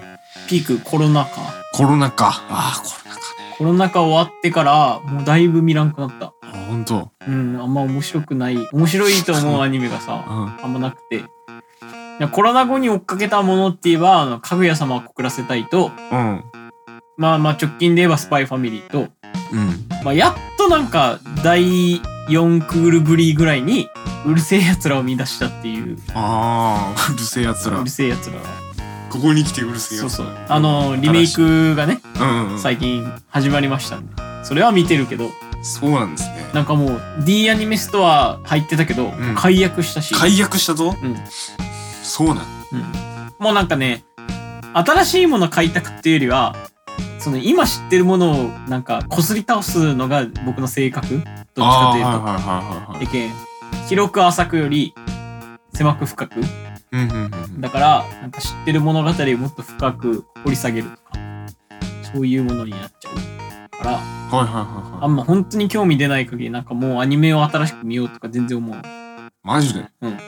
[0.48, 1.30] ピークコロナ禍。
[1.72, 2.26] コロナ禍。
[2.48, 3.54] ああ、コロナ禍ね。
[3.56, 6.26] コロナ禍終わってから、もうだいぶ見らんくなった。
[6.26, 11.16] あ、ほほんとうん、あんま面白くない、面白いと思うアニメがうさ、 んあんまなくて。
[11.16, 11.22] い
[12.20, 16.44] やコロナ後に追っかけたものって言えば、あの、かぐや様を告らせたいと、うん
[17.16, 19.08] まあまあ直近で言えばスパイファミリーと、
[19.52, 19.86] うん。
[20.04, 23.88] まあやっとなんか第4クールぶりぐらいに、
[24.26, 27.78] うるせえ奴らを見出したっていう、ああうるせえやつら。
[27.78, 28.36] うるせえ奴ら。
[29.10, 30.26] ここに来てうるせえそうそう。
[30.26, 30.56] やつら。
[30.56, 32.52] あの、リメイクがね、うんうん。
[32.52, 35.30] うん最近始まりましたんで、それは見てるけど、
[35.62, 36.50] そうなんですね。
[36.52, 39.34] なんかもう D アニメストア入ってたけど、ん。
[39.36, 40.96] 解約したし、解約したぞ？
[41.00, 41.16] うん。
[42.02, 42.38] そうなん。
[42.72, 42.82] うん。
[43.38, 44.04] もうなんかね、
[44.72, 46.56] 新しいもの買いたくっていうよりは、
[47.18, 51.64] その今知ってるものをなんか擦り倒すのが僕の性格どっちかというと。
[51.64, 53.30] はいはいはいはいはいでけん
[53.88, 54.94] 広く浅くより
[55.72, 56.40] 狭く深く。
[56.92, 61.18] うんうんうんうんだから、なんか知ってる物語をもっと深く掘り下げるとか、
[62.12, 63.14] そういうものになっちゃう。
[63.82, 64.02] から、はい
[64.36, 68.76] はいはいはいあんま本当に興味出ない限り、なんかもうアニメを新しく見ようとか全然思う。
[69.42, 69.86] マジで？
[70.02, 70.18] うん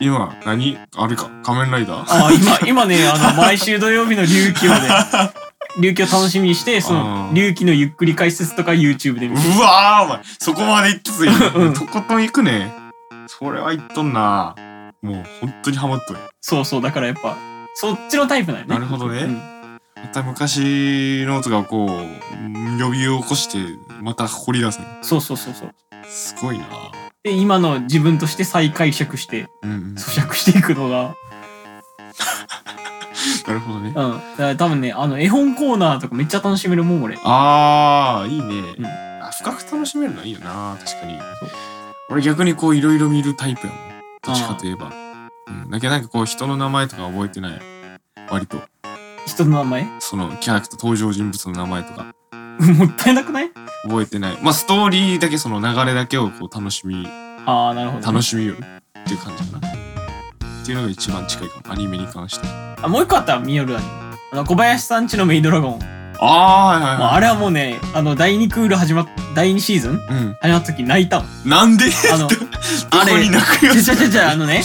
[0.00, 0.78] 今何？
[0.96, 1.30] あれか？
[1.42, 4.80] 仮面ライダーあ、今、今ね、あの、毎週土曜日の琉球をね、
[5.80, 9.42] 琉球を楽しみにして、そあの、ー琉球のゆっくり解説とか YouTube で見て。
[9.48, 9.54] る。
[9.56, 11.74] うわーお前そこまで行きつい、うん。
[11.74, 12.72] とことん行くね。
[13.26, 14.54] それは行っとんな。
[15.00, 16.20] もう本当にハマっとる。
[16.40, 17.36] そうそう、だからやっぱ、
[17.74, 18.74] そっちのタイプなんよね。
[18.74, 19.22] なるほどね。
[19.22, 19.52] うん。
[19.96, 23.58] また昔のとかをこううん呼び起こして
[24.00, 24.86] また掘り出すね。
[25.02, 25.74] そうそうそうそう。
[26.08, 26.66] すごいな。
[27.22, 29.94] で、今の自分として再解釈して、うんうん。
[29.94, 31.14] 咀嚼していくのが、
[33.46, 33.88] なるほどね。
[33.88, 33.94] うん。
[33.94, 37.18] だから多分ね、あの、絵本コーナーとかめっちゃ楽しめるもん、俺。
[37.24, 38.86] あーいいね、うん。
[38.86, 41.18] あ深く楽しめるのはいいよな確かに。
[41.40, 41.50] そう。
[42.10, 43.82] 俺逆にこういろいろ見るタイプやもん。
[44.24, 44.92] どっちかといえば。
[45.48, 47.60] うん、だけどなんかこう人の名前とか覚えてない？
[48.30, 48.58] 割と。
[49.26, 49.86] 人の名前？
[50.00, 52.06] そのキャラクター登場人物の名前とか。
[52.78, 53.50] もったいなくない？
[53.84, 54.38] 覚えてない。
[54.42, 57.06] まあストーリーだけその流れだけをこう楽しみ
[57.46, 59.81] ああ、なるほど、楽しみよるっていう感じかな
[60.62, 61.72] っていうのが一番近いかも。
[61.72, 62.46] アニメに関して。
[62.82, 63.34] あ、もう一個あった？
[63.34, 63.92] ら見よるアニメ。
[64.32, 65.78] あの、小林さんちのメイドラゴン。
[66.20, 70.36] ああはいはいはもうあれはもうね、あの、第2クール始まっ、第2シーズンいうん。
[70.40, 71.48] 始まった時泣いたもん。
[71.48, 71.86] なんで？
[72.12, 74.62] あの、 どこに泣くよちゃちゃちゃちゃ、あのね、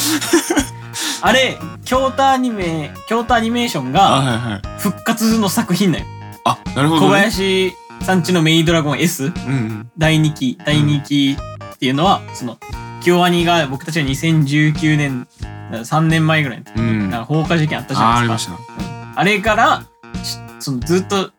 [1.21, 4.61] あれ、京都アニメ、京都アニメーションあがはいはい。
[4.79, 6.05] 復活の作品だよ。
[6.45, 9.89] あなるほ小ど、ね、林さんちのメイドラゴン S うんうん。
[9.97, 11.37] 第2期、第2期
[11.73, 12.57] っていうのは、その、
[13.01, 15.27] 京アニが僕たちは2019年、
[15.71, 16.75] 3年前ぐらいの時。
[16.79, 17.09] に、うん。
[17.09, 18.55] なんか放火事件あったじゃないですか。
[18.55, 19.19] りました。
[19.19, 19.83] あれから、
[20.23, 21.31] しそのずっと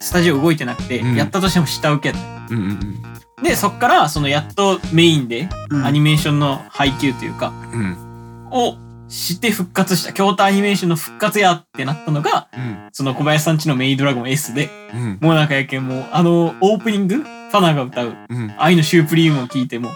[0.00, 1.14] スタジオ動いてなくて、うん。
[1.14, 2.54] やったとしても下請けやった。
[2.54, 3.02] うんうん
[3.42, 5.84] で、そっから、そのやっとメインでうん。
[5.84, 8.48] アニメーションの配給というか、うん。
[8.52, 8.76] を
[9.08, 12.88] して復活した、京都アニメーションの復活やってなったのが、うん。
[12.92, 15.18] その小林さんちのメイドラゴン S で、うん。
[15.20, 18.54] もうなんかやけんもう、あの、オープニング、ファナが歌う、うん。
[18.58, 19.90] 愛のシュープリームを聞いても、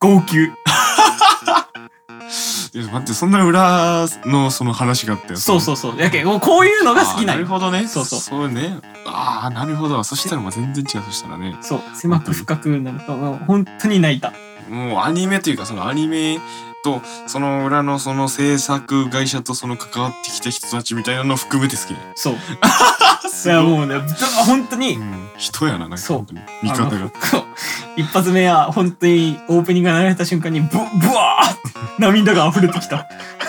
[0.00, 0.50] 号泣。
[2.74, 5.36] いや待ってそんな裏のその話があったよ。
[5.36, 5.98] そうそうそう。
[5.98, 7.48] やけん、もうこういうのが好きななるんよ。
[7.48, 7.86] ほどね。
[7.86, 8.20] そうそう。
[8.20, 8.78] そうね。
[9.06, 10.02] ああなるほど。
[10.04, 11.56] そしたらまあ全然違うそしたらね。
[11.60, 14.32] そう、狭く深くなると、もう本当に泣いた。
[14.68, 16.38] もうアニメというかそのアニメ
[16.84, 22.34] とその裏のその制作会社とその関わってきた人たちみたいなのを含めて好きねそう。
[23.30, 23.52] すい。
[23.52, 23.96] や、もうね、
[24.46, 26.16] 本当にう、ん、人やななんかそう。
[26.18, 26.40] 本当に。
[26.62, 27.44] 見方あのがそう
[27.98, 33.08] 一発目は本当にオープニングが流れた瞬間にブブワーって涙が溢れてきた。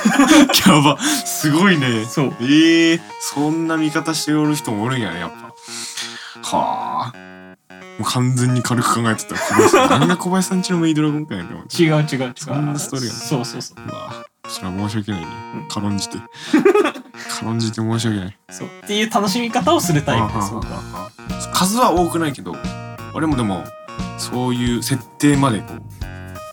[0.68, 0.98] やば。
[1.00, 2.04] すごいね。
[2.06, 2.34] そう。
[2.42, 6.58] ええそんな見方しておる人もおるんやねやっぱ。
[6.58, 7.14] はあ。
[8.00, 9.36] もう完全に軽く考えてた。
[9.36, 9.90] 小林さん。
[9.92, 11.84] 何が小林さんちのメイドラゴンかやねん思って。
[11.84, 12.34] 違う違う違う。
[12.36, 13.78] そんなストーリーやねそうそうそう。
[13.88, 14.26] うわ。
[14.48, 15.28] それは申し訳ないね。
[15.54, 15.68] うん。
[15.68, 16.18] 軽んじて。
[17.40, 18.38] 軽んじて申し訳ない。
[18.50, 18.68] そう。
[18.68, 20.34] っていう楽しみ方をするタイプ。
[20.34, 20.80] です、あ僕は。
[20.96, 20.98] あ。
[20.98, 21.10] ああ
[21.54, 22.56] 数は多くないけど
[23.14, 23.64] 俺もでも
[24.18, 25.74] そういう設定までこ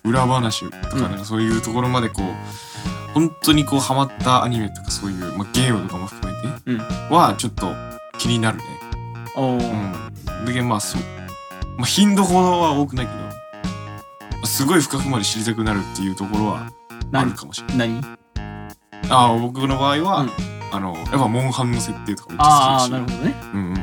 [0.05, 6.79] う裏話とかなんかそういうところまでこう本当にこうハマったアニメとかそういう、まあ、ゲームとかも含めてうん
[7.11, 7.73] はちょっと
[8.19, 8.65] 気になるね。
[9.37, 10.47] おーうん。
[10.47, 11.03] だけどまあそう。
[11.77, 13.13] まあ頻度ほどは多くないけ
[14.41, 16.73] どすごい深くまで知りたくなるっていうところはある
[17.11, 17.89] 何かもしれない。
[17.89, 18.17] 何？
[19.09, 20.31] ああ僕の場合は、うん
[20.73, 23.35] あのやっぱモンハンの設定とかめっちゃああ、好きだしなるほどね。
[23.55, 23.76] うんうんうん、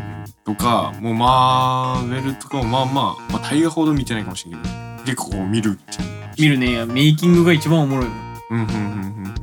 [0.46, 4.74] とかもうマーベルとかもまあまあ、まあ、大河ほど見てないかもしれないけど
[5.06, 6.32] 結構こう見るっていう。
[6.38, 6.86] 見るね。
[6.86, 8.12] メイキングが一番おもろいの。
[8.52, 9.34] うんうんうんうん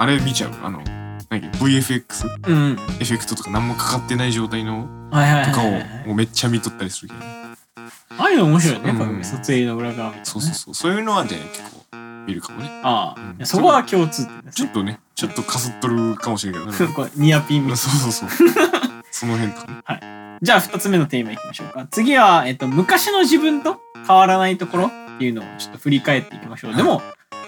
[0.00, 0.52] あれ見ちゃう？
[0.62, 0.80] あの
[1.28, 2.72] 何？VFX うんうん。
[2.72, 6.06] エフェクトとか何もかかってない状態のはいはいとかをはいはい。
[6.06, 8.88] もうめっちゃ見とったりするけど、ああいうの面白いね。
[8.88, 10.24] やっぱうん撮影の裏側みたいなね。
[10.24, 10.74] そうそうそう。
[10.74, 11.96] そういうのはね結構
[12.26, 12.70] 見るかもね。
[12.84, 13.46] ああ、うん。
[13.46, 14.52] そこは共通点ですね。
[14.52, 17.76] ちょっとねちょっとかすっとるかもしれないけど、 ね、ニアピンみたいな。
[17.76, 18.48] そうそうそう。
[19.10, 21.86] その辺とかねじゃあ二つ目のテーマいきましょうか。
[21.90, 26.76] 次は、えっと、昔の自分と変わらないところっていうのをちょっと振り返っていきましょう。
[26.76, 27.02] でも、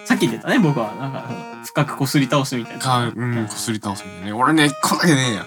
[0.05, 0.95] さっき言ってたね、僕は。
[0.95, 1.28] なんか、
[1.64, 2.80] 深くこすり倒すみたいな。
[2.80, 4.32] か、うん、こすり倒すんだよね。
[4.32, 5.41] 俺ね、一個だけね、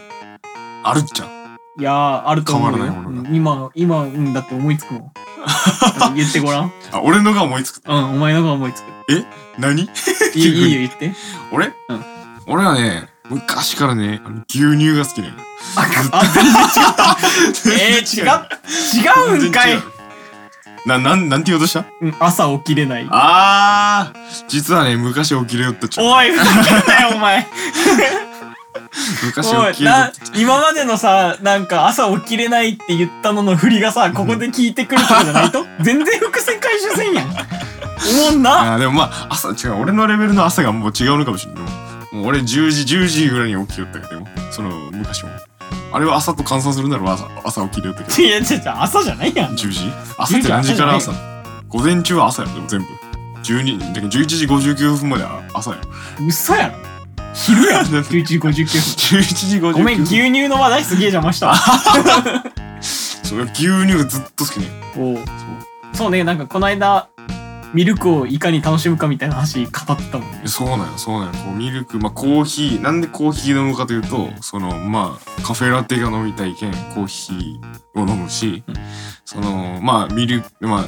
[0.83, 1.81] あるっちゃう。
[1.81, 2.77] いやー、あると思うよ。
[2.77, 5.11] 変わらないものがうん今、今、うんだって思いつくもん。
[6.15, 6.71] 言ってごらん。
[6.91, 7.81] あ、俺のが思いつく。
[7.85, 8.85] うん、お前のが思いつく。
[9.57, 9.81] 何？
[9.81, 9.89] い
[10.35, 11.13] いいいよ、 言って。
[11.51, 11.73] 俺？
[11.89, 12.05] うん
[12.45, 15.33] 俺はね、昔からね、あの牛乳が好きね。
[15.77, 17.17] あ、あ全然違った。
[17.71, 19.79] えー、違う、違うんかい。
[20.85, 21.85] な、なん、なんて言おうとした？
[22.01, 23.07] うん朝起きれない。
[23.09, 26.05] あー、実はね、昔起きれよったっちゃう。
[26.07, 27.47] おい、ふざけんなよ、お前。
[29.23, 35.65] 昔起きれな、今までのさ、なんか朝起きれないって言ったのの振りがさ、ここで聞いてくるとかじゃないと？
[35.81, 37.29] 全然伏線回収せんやん。
[38.27, 38.77] おもんな。
[38.77, 41.63] でもまあ、朝、違う、俺のレベルの朝がもう違うのかもしれない。
[42.13, 45.31] もう俺10時、10時ぐらいに起きよったけど、その、昔も。
[45.91, 48.21] あれは朝と換算するなら朝、朝起きれよったけど。
[48.21, 49.55] いや、違う違う、朝じゃないやん。
[49.55, 49.91] 10時？
[50.17, 51.11] 朝って何時から朝？
[51.67, 52.85] 午前中は朝やでも全部。
[53.43, 55.77] 12、だけど11時59分までは朝や。
[56.27, 56.75] 嘘やろ。
[57.33, 57.85] 昼やん。
[57.89, 58.51] 11時59分。
[58.51, 59.71] 11時59分。
[59.73, 61.55] ごめん、牛乳の話題すげえ邪魔したわ。
[62.79, 64.67] そう牛乳がずっと好きね。
[64.95, 65.19] おう
[65.93, 67.07] そうね、なんかこの間、
[67.73, 70.41] ミルクをいかに楽しむかみたいな話語ってたもんね。
[70.45, 71.39] そうなんよ、そうなんよ。
[71.43, 78.75] こうミルク、まあコーヒー、なんでコーヒー飲むかというと、その、まあ、カフェラテが飲みたいけん、コーヒーを飲むし、うん
[79.25, 80.85] その、まあ、ミルク、まあ、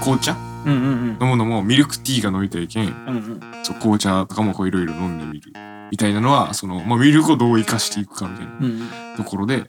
[0.00, 2.92] 紅茶うんうん飲むのもミルクティーが飲みたいけん、うん。
[2.92, 3.40] うんうん。
[3.64, 5.52] そう紅茶とかもこういろいろ飲んでみる。
[5.90, 9.64] みたいなのは、その、まあ、ミルクをどう生かしていくかみたいなうんところで、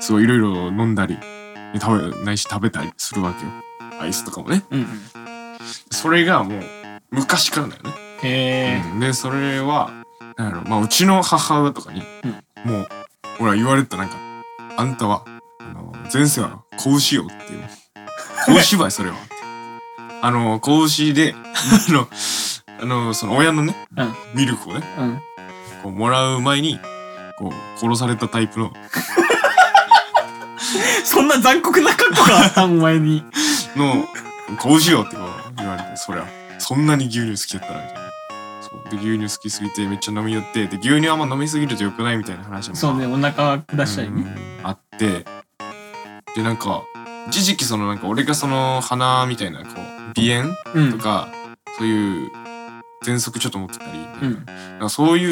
[0.00, 1.18] すごいいろいろ飲んだり、
[1.80, 3.52] 食べ、ないし食べたりするわけよ。
[4.00, 4.62] アイスとかもね。
[4.70, 5.25] うんうん。
[5.90, 6.62] それがもう、
[7.10, 7.90] 昔からだよね。
[8.22, 8.82] へえ。
[8.92, 9.90] うんで、それは、
[10.36, 12.02] なんやろ、まあ、うちの母親とかに、
[12.64, 12.88] もう、
[13.40, 14.16] 俺は言われてた、なんか、
[14.76, 15.24] あんたは、
[15.60, 17.64] あの、前世は子牛よっていう。
[18.46, 19.16] 子牛ばい、それは。
[20.22, 21.34] あの、子牛で、
[21.88, 22.08] あの、
[22.80, 25.20] あの、その親のね、うんミルクをね、うん。
[25.82, 26.78] こう、もらう前に、
[27.38, 28.72] こう、殺されたタイプの、
[31.04, 33.24] そんな残酷な過去があったんお前に。
[33.76, 34.06] の、
[34.58, 35.25] 子牛よってこう
[35.66, 36.26] 言われて、そりゃ、
[36.58, 38.00] そんなに牛乳好きやったら、みたいな。
[38.62, 38.90] そう。
[38.90, 44.22] で、牛乳好きすぎてめっちゃ飲み寄って、で、牛乳あんま飲みすぎると良くないみたいな話もそうね、お腹下したりね。
[44.60, 45.24] うんあって
[46.34, 46.82] でなんか
[47.28, 50.92] 一時期そのなんか俺がその鼻みたいなこう鼻炎うん。
[50.92, 51.28] とか、
[51.78, 52.30] そういう
[53.04, 53.90] 喘息ちょっと持ってたり、
[54.22, 54.44] うん。
[54.44, 55.24] なんかそうい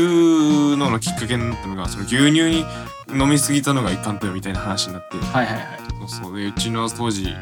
[0.73, 2.65] うののきっかけになったのがその牛乳に
[3.13, 5.67] 飲みすぎたのがいかんとよみたいな話になってはいはいはい。
[6.09, 7.35] そうそうでうちの当時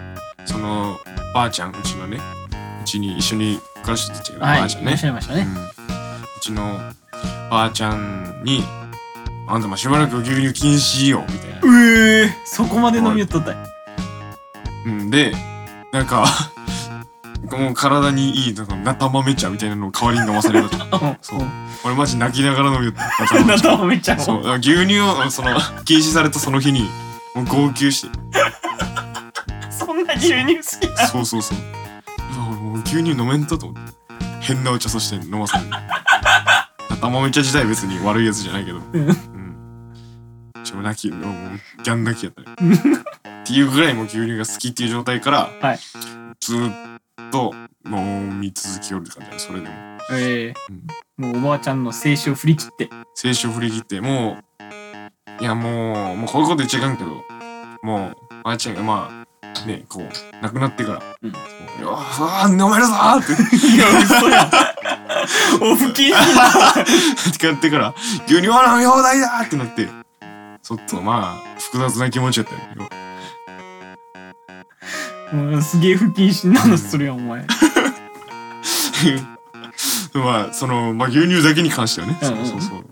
[0.46, 0.98] その
[1.34, 2.18] ばあちゃんうちのね
[2.82, 4.58] うちに一緒に暮らしてたけど、はい。
[4.58, 5.42] ばあちゃんねいらっしゃいましたね。
[5.42, 5.58] うん、う
[6.40, 6.80] ちの
[7.50, 8.64] ばあちゃんに
[9.46, 11.60] 「あんたもしばらく牛乳禁止よ」みたいな。
[11.62, 11.82] う
[12.22, 13.56] えー、そこまで飲みよっとったい。
[14.86, 15.32] うん、で、
[15.92, 16.26] なんか、
[17.50, 20.68] もう体にいい、なんか、ナタ豆茶みたいなのを代わりに飲まされる。
[21.22, 21.40] そう
[21.84, 23.44] 俺マジ泣きながら飲みよった。
[23.44, 25.50] な茶ためっちゃそう、牛乳を、その、
[25.84, 26.90] 禁止されたその日に、
[27.34, 28.18] もう号泣して。
[29.70, 31.81] そんな牛乳好きなそうそうそう。
[32.80, 33.92] 牛乳飲めんとと思って。
[34.40, 35.70] 変なお茶そして飲まされる。
[35.70, 38.78] ナタ豆茶自体別に悪いやつじゃないけど。
[38.78, 40.64] うんうん。
[40.64, 42.82] ちょ、泣き、もう、ギャン泣きやったね。
[43.42, 45.78] っていうぐらいもう牛乳が好きっていう状態から、はい
[46.40, 47.00] ずーっ
[47.30, 47.52] と
[47.86, 49.74] 飲み続きよるって感じそれでも。
[50.12, 50.54] ええ
[51.16, 52.88] もうおばあちゃんの静止を振り切って。
[52.92, 54.38] 青春振り切って、も
[55.40, 57.24] う、いやもう、もうこういうこと言っちゃいかんけど、
[57.82, 59.21] もう、ばあちゃんがまあ、
[59.66, 60.08] ね、こう、
[60.42, 61.32] 亡くなってから、うん
[61.80, 63.32] ようわー飲めるぞーって
[63.66, 64.50] いや、嘘やん。
[65.62, 66.48] お不謹慎だ。
[67.30, 67.94] ってやってから、
[68.26, 69.88] 牛乳は飲み放題だーってなって、
[70.62, 72.60] ちょっとまあ、複雑な気持ちやったよ。
[75.32, 77.46] もうすげえ不謹慎なのするやん、お前。
[80.14, 82.84] まあ、その、まあ牛乳だけに関してはね、うんうんそうそうそう。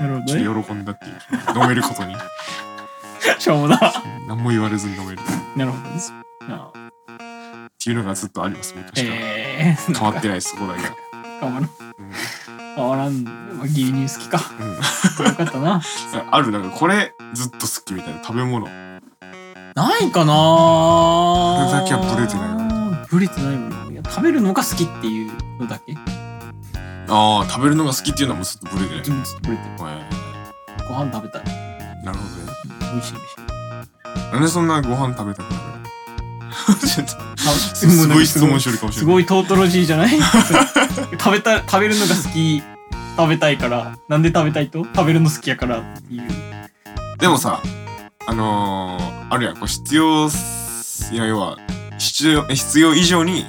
[0.00, 0.64] なるほどね。
[0.64, 2.14] 喜んだっていう、飲めることに。
[3.38, 3.78] しょうもな。
[4.28, 5.18] 何も言われずに飲める。
[5.54, 6.12] っなるほどです。
[6.48, 6.72] あ
[7.82, 9.16] ていうのがずっとあります、昔から。
[9.16, 10.94] ええ変わってないです、そこだけは。
[11.40, 11.64] 変わらん。
[11.64, 11.70] うん
[12.76, 13.24] 変わらん。
[13.24, 13.30] ま
[13.62, 14.40] あ牛乳好きか。
[14.60, 15.82] うんよかったな。
[16.30, 18.66] ある、なんかこれずっと好きみたいな食べ物。
[19.74, 23.92] ないかなこれだけはブレてないブレてないもん。
[23.92, 25.96] いや、食べるのが好きっていうのだけ？
[27.08, 29.24] ああ、食べるのが好きっていうのはもうずっとブレてない。
[29.24, 29.84] ずっとブレてる。
[29.84, 30.04] はい
[30.86, 31.44] ご飯食べたい。
[32.04, 32.52] なるほどね。
[32.92, 33.49] 美味しい美味しい。
[34.32, 36.86] なんでそんなご飯食べたくなる？
[36.86, 39.04] ちょっとあすごい質問しよるかもしれない。
[39.04, 40.10] すごいトートロジーじゃない？
[40.10, 42.62] 食べた食べるのが好き。
[43.16, 43.98] 食べたいから。
[44.08, 44.84] なんで食べたいと？
[44.84, 46.22] 食べるの好きやからっていう。
[47.18, 47.60] でもさ、
[48.26, 51.58] あのー、あるやん、こう必要す、いや、要は、
[51.98, 53.44] 必要必要以上に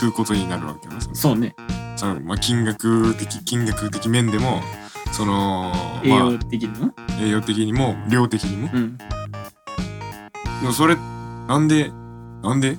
[0.00, 1.00] 食うことになるわけよね。
[1.14, 1.54] そうね。
[1.96, 4.60] そのまあ、金額的金額的面でも
[5.12, 5.72] その、
[6.04, 6.94] 栄養まあ、的にも？
[7.20, 8.70] 栄養的にも量的にも。
[8.74, 8.98] うん
[10.60, 10.96] でもそれ
[11.48, 11.90] なんで
[12.42, 12.78] なんで？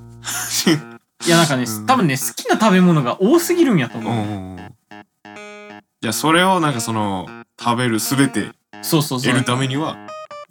[1.25, 1.85] いやなんかね、うん。
[1.85, 4.01] 多分ね好きな食べ物が多すぎるんやとう。
[4.01, 4.57] 思う、ん。
[4.59, 7.27] いやそれをなんかその
[7.59, 8.51] 食べるすべて
[8.81, 9.31] そうそうそう。
[9.31, 9.97] 得るためには、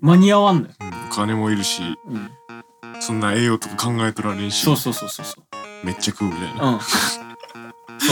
[0.01, 2.31] 間に合わんのよ、うんお金もいるしうん、
[3.01, 5.41] そんな栄養とか考えとられんしそうそうそうそうそ
[5.85, 6.71] めっちゃ食うみたいな。
[6.71, 6.81] ううん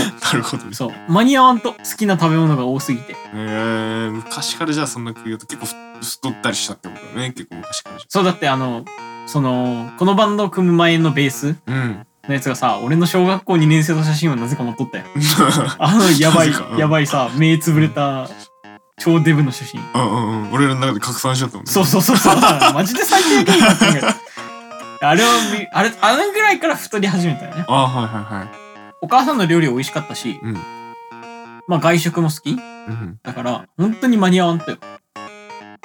[0.22, 0.74] なるほどね。
[0.74, 0.92] そう。
[1.08, 3.16] 間に合わんと好きな食べ物が多すぎて。
[3.34, 7.30] えー、昔からじゃあそんな食いよと結構ふ太ったりしたってことだね。
[7.30, 8.84] 結構昔からじそうだってあの
[9.26, 12.06] そのこのバンドを組む前のベースゃうん。
[12.26, 15.04] のやつがさ俺の小学校2年生の写真をなぜか持っとったよ。
[15.78, 16.68] あのやばいなぜか。
[16.72, 16.78] うん。
[16.78, 18.28] やばいさ目つぶれた
[18.98, 19.80] 超デブの写真。
[19.94, 20.52] うんうんうん。
[20.52, 21.72] 俺らの中で拡散しちゃったもんね。
[21.72, 22.36] そうそうそうそう。
[22.72, 24.06] マジで最低だったんだけど
[25.02, 27.64] あれを見あれあのぐらいから太り始めたよね。
[27.68, 28.63] ああはいはいはい
[29.00, 30.54] お母さんの料理美味しかったし、うん。
[31.66, 32.50] まあ外食も好き。
[32.52, 32.54] う
[32.92, 33.18] ん。
[33.22, 34.78] だから本当に間に合わんとよ。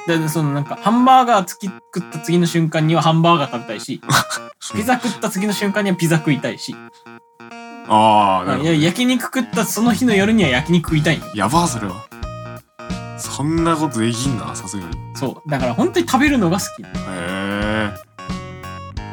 [0.07, 4.01] でそのなんかハンバーガーつき食った次の瞬間にはハンバーガー食べたいし
[4.73, 6.75] ピザ食った次の瞬間にはピザ食いたいし。
[7.91, 11.95] ああなるほどいや焼肉食ったその日の夜には焼肉食いたいやばそれは。
[13.17, 14.89] そんなことできんなさすがに。
[14.89, 15.49] へそう。
[15.49, 16.85] だから本当に食べるのが好き。
[17.09, 17.91] え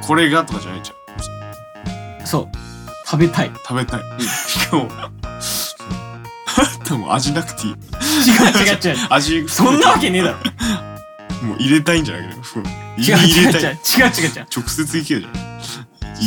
[0.07, 2.27] これがとかじゃないじゃん。
[2.27, 2.76] そう
[3.07, 3.47] 食べたい。
[3.47, 4.01] 違う食べたい。
[4.21, 4.89] しかも
[6.89, 7.73] でも味なくていい。
[7.73, 7.77] 違う
[8.93, 10.37] 違う味そんなわけねえだろ。
[11.47, 12.29] もう入れたいんじゃない？
[12.29, 12.41] けど
[12.99, 13.51] 違う入違う。
[13.51, 14.47] 違う違う違う違う。
[14.57, 15.33] 直接いけよじゃん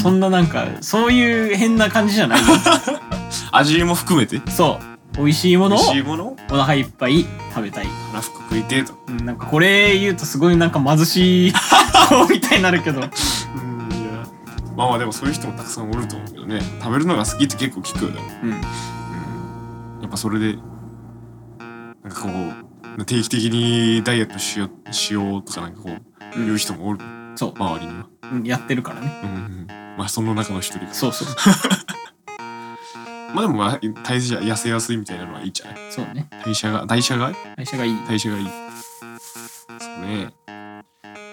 [0.03, 2.45] そんななんかそういう変な感じじゃないよ。
[3.51, 4.39] 味も含めて？
[4.51, 5.17] そう。
[5.17, 6.23] 美味しいものを美味しいもの？
[6.25, 7.87] をお腹いっぱい食べたい。
[8.11, 8.93] 腹腹食いてえと。
[9.07, 11.53] うんなんかこれ言うとすごいなんか貧しい
[12.09, 13.01] 子みたいになるけど
[14.79, 16.61] まあまあでもそういう人もたくさんおると思うけどね。
[16.81, 18.51] 食べるのが好きって結構聞くよでも、うん。
[18.51, 18.61] うん、
[20.01, 22.29] やっぱそれでなんかこ
[22.97, 25.91] う定期的にダイエットしようしようとかなんかこう
[26.39, 26.99] うん言う人もおる。
[27.35, 27.53] そう。
[27.57, 29.21] 周りには、うんやってるからね。
[29.23, 29.67] うんうん、
[29.97, 31.27] まあその中の一人がそうそう
[33.35, 35.75] まあでもまあ代謝痩せやすいみたいなのはいいんじゃない？
[35.91, 36.29] そうね。
[36.45, 37.97] 代謝が代謝が代謝がいい。
[38.07, 38.45] 代謝がいい。
[39.79, 40.33] そうね。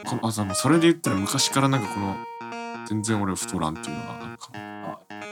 [0.05, 2.17] このあそれで言ったら昔からなんかこの
[2.87, 4.51] 全然俺太らんっていうのがなんか。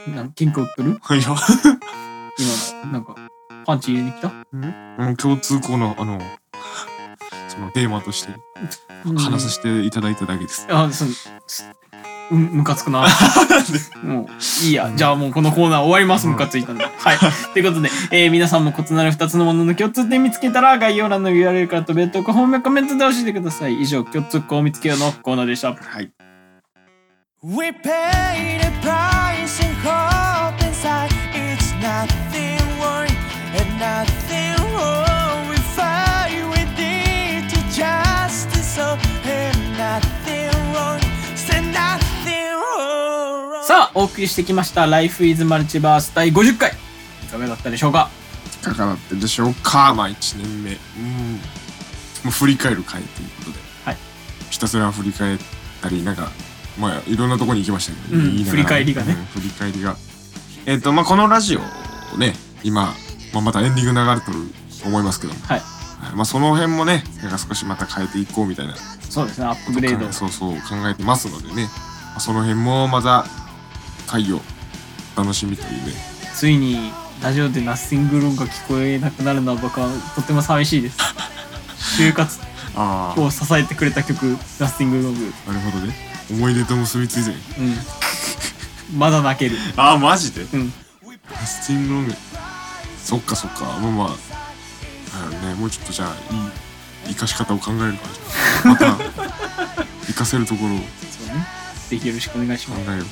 [0.07, 0.91] なん喧嘩売ってる？
[0.91, 1.23] い。
[1.23, 1.35] や
[2.83, 3.15] 今なんか
[3.65, 4.29] パンチ入れに来た？
[4.29, 6.19] もう共通項のあの
[7.47, 8.33] そのテーマとして
[9.03, 11.11] 話させていただいただけです、あその
[11.47, 11.71] す
[12.31, 13.05] うんムカつくな。
[14.03, 14.27] もう
[14.65, 14.91] いいや。
[14.95, 16.25] じゃあもうこのコーナー終わります。
[16.27, 16.83] ムカついたんで。
[16.83, 17.17] はい。
[17.53, 23.79] ということで、えー皆さんも異なる2つのものの共通点見つけたら概要欄の URL から飛べとか本命コメントで教えてください。
[23.79, 25.75] 以上共通項を見つけようのコーナーでした。
[25.75, 26.11] はい
[27.47, 31.11] We pay the price and hope inside.
[31.31, 33.07] It's nothing wrong
[33.53, 35.49] and nothing wrong.
[35.51, 38.97] We fight with it to justice, so
[39.29, 40.99] and nothing wrong.
[41.35, 43.63] Say nothing wrong.
[43.63, 48.09] さあお送りしてきました「Life is Multiverse」第50回いかがだったでしょうか
[48.59, 51.39] いかがだったでしょうかまあ1年目うんも
[52.25, 53.97] う振り返る回ということで、はい
[54.49, 55.37] ひたすら振り返っ
[55.83, 56.31] たりなんか
[56.79, 58.51] まあいろんなとこに行きましたけど、うん言いながら。
[58.51, 59.13] 振り返りがね。
[59.13, 59.95] うん振り返りが。
[60.65, 62.93] えっ、とまあこのラジオね今、
[63.33, 64.37] まあ、またエンディング流れとる
[64.81, 65.59] と思いますけども、はい。
[65.59, 66.15] はい。
[66.15, 68.75] まあその辺もねなんか少しまた変えていこうみたいな。
[69.09, 70.11] そうですねアップグレード。
[70.11, 73.25] そうそう考えてますのでね、まあその辺もまた
[74.07, 74.41] 回を
[75.15, 75.93] 楽しみというね
[76.33, 80.97] ついにラジオでナッシングロンが聞こえなくなるのは僕はとても寂しいです。
[82.01, 82.39] 就活
[82.75, 85.33] ああを支えてくれた曲ナッシングロング。
[85.47, 87.35] なるほどね思い出と結びついてる。
[88.91, 88.97] うん。
[88.99, 89.57] まだ泣ける。
[89.77, 90.41] ああマジで？
[90.41, 90.73] うん。
[91.31, 92.13] ラスティングロング。
[93.03, 93.65] そっかそっか。
[93.81, 94.09] まあまあ
[95.43, 98.07] あねもうちょっとじゃあいい生かし方を考えるか
[98.67, 98.75] ら。
[98.75, 98.97] じゃあま
[99.77, 100.77] た 生かせるところを。
[100.77, 100.83] そ
[101.23, 101.45] うね。
[101.89, 102.85] ぜひよろしくお願いします。
[102.85, 103.05] 考える、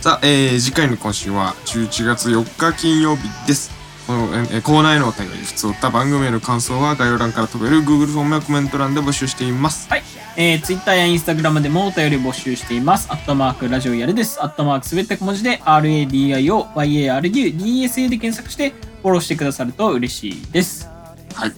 [0.00, 3.70] さあ、えー次回の今週は11月4日金曜日です
[4.06, 10.02] えーコーナーへのお便り普通った番組への感想は概要欄から飛べる Google フォームやコメント欄で募集していますはい、
[10.36, 13.06] えー、Twitter や Instagram でもお便り募集しています。
[13.10, 14.42] アットマークラジオやるです。
[14.42, 18.70] アットマークすべて小文字で RADIO YARU DSA で検索して
[19.02, 20.88] フォローしてくださると嬉しいです。
[21.34, 21.52] はい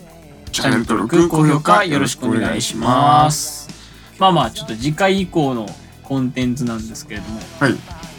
[0.53, 3.68] チチャンネル登録、高評価よろしくお願いします。
[4.18, 5.66] まあまあ、ちょっと次回以降の
[6.03, 7.72] コンテンツなんですけれども、はい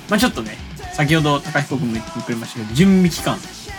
[0.09, 0.57] まあちょっとね、
[0.93, 3.37] 先ほど高彦君も言ってくれましたけど、準備期間。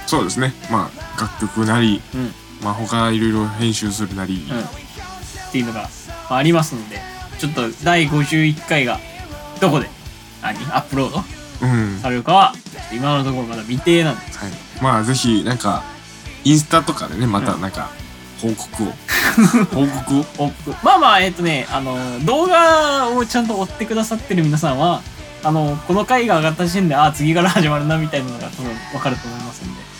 [0.08, 0.54] そうですね。
[0.70, 2.20] まあ楽曲なりうん。
[2.20, 2.32] うん。
[2.62, 4.42] まあ他いろいろ編集するなり、
[5.48, 5.82] っていうのが、
[6.30, 6.98] まあ、ありますので、
[7.38, 8.98] ちょっと第51回が
[9.60, 9.88] どこで
[10.42, 10.56] 何？
[10.72, 11.66] アップロード？
[11.66, 11.98] うん。
[12.00, 12.54] されるかは
[12.92, 14.20] 今のところまだ未定なんで。
[14.22, 15.84] はい、まあぜひなんか
[16.42, 17.90] インスタとかでねまたなんか
[18.40, 18.92] 報告を。
[19.74, 20.46] 報告を？
[20.46, 20.52] お
[20.82, 25.02] まあまあえっ、とねあの動画をちゃんと追ってくださってる皆さんは
[25.44, 29.47] あのこの回が上がった時点であ次から始まるなみたいなのが多分分かると思います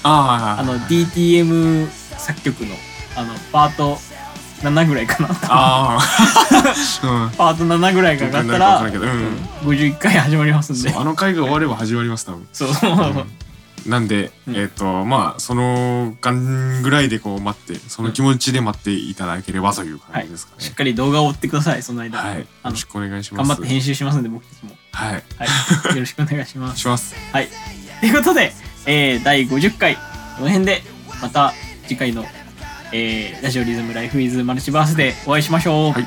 [0.03, 2.75] あああの DTM 作曲の
[3.17, 3.99] あのパート
[4.63, 5.29] 7ぐらいかな。
[5.45, 6.01] ああ
[7.07, 7.31] うん。
[7.31, 9.37] パート7ぐらいが上がったら、うんうん。
[9.63, 10.91] 51回始まりますんで。
[10.91, 12.49] そうあの回が終われば始まります多分。
[12.53, 12.69] そう、
[13.89, 14.57] なんで、うん。
[14.57, 20.65] えっ、とまあその間ぐらいでこう待ってその気持ちで待っていただければというはい感じですか、ね。
[20.65, 23.49] しっかり動画を追ってくださいその間、はい、よろしくお願いします。
[23.49, 24.77] 頑張って編集しますんで僕たちも。
[24.93, 25.13] はい。
[25.13, 25.19] は
[25.91, 25.95] い。
[25.95, 26.81] よろしくお願いします。
[26.81, 27.15] します。
[27.33, 27.49] はい。
[28.01, 28.53] ということで、
[28.91, 30.01] えー、第50回、こ
[30.41, 30.81] の辺で、
[31.21, 31.53] また
[31.87, 32.25] 次回の、
[32.91, 35.93] えー、ラジオリズムライフイズマルチバースでお会いしましょう。
[35.93, 36.07] はい。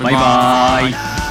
[0.00, 1.27] バイバーイ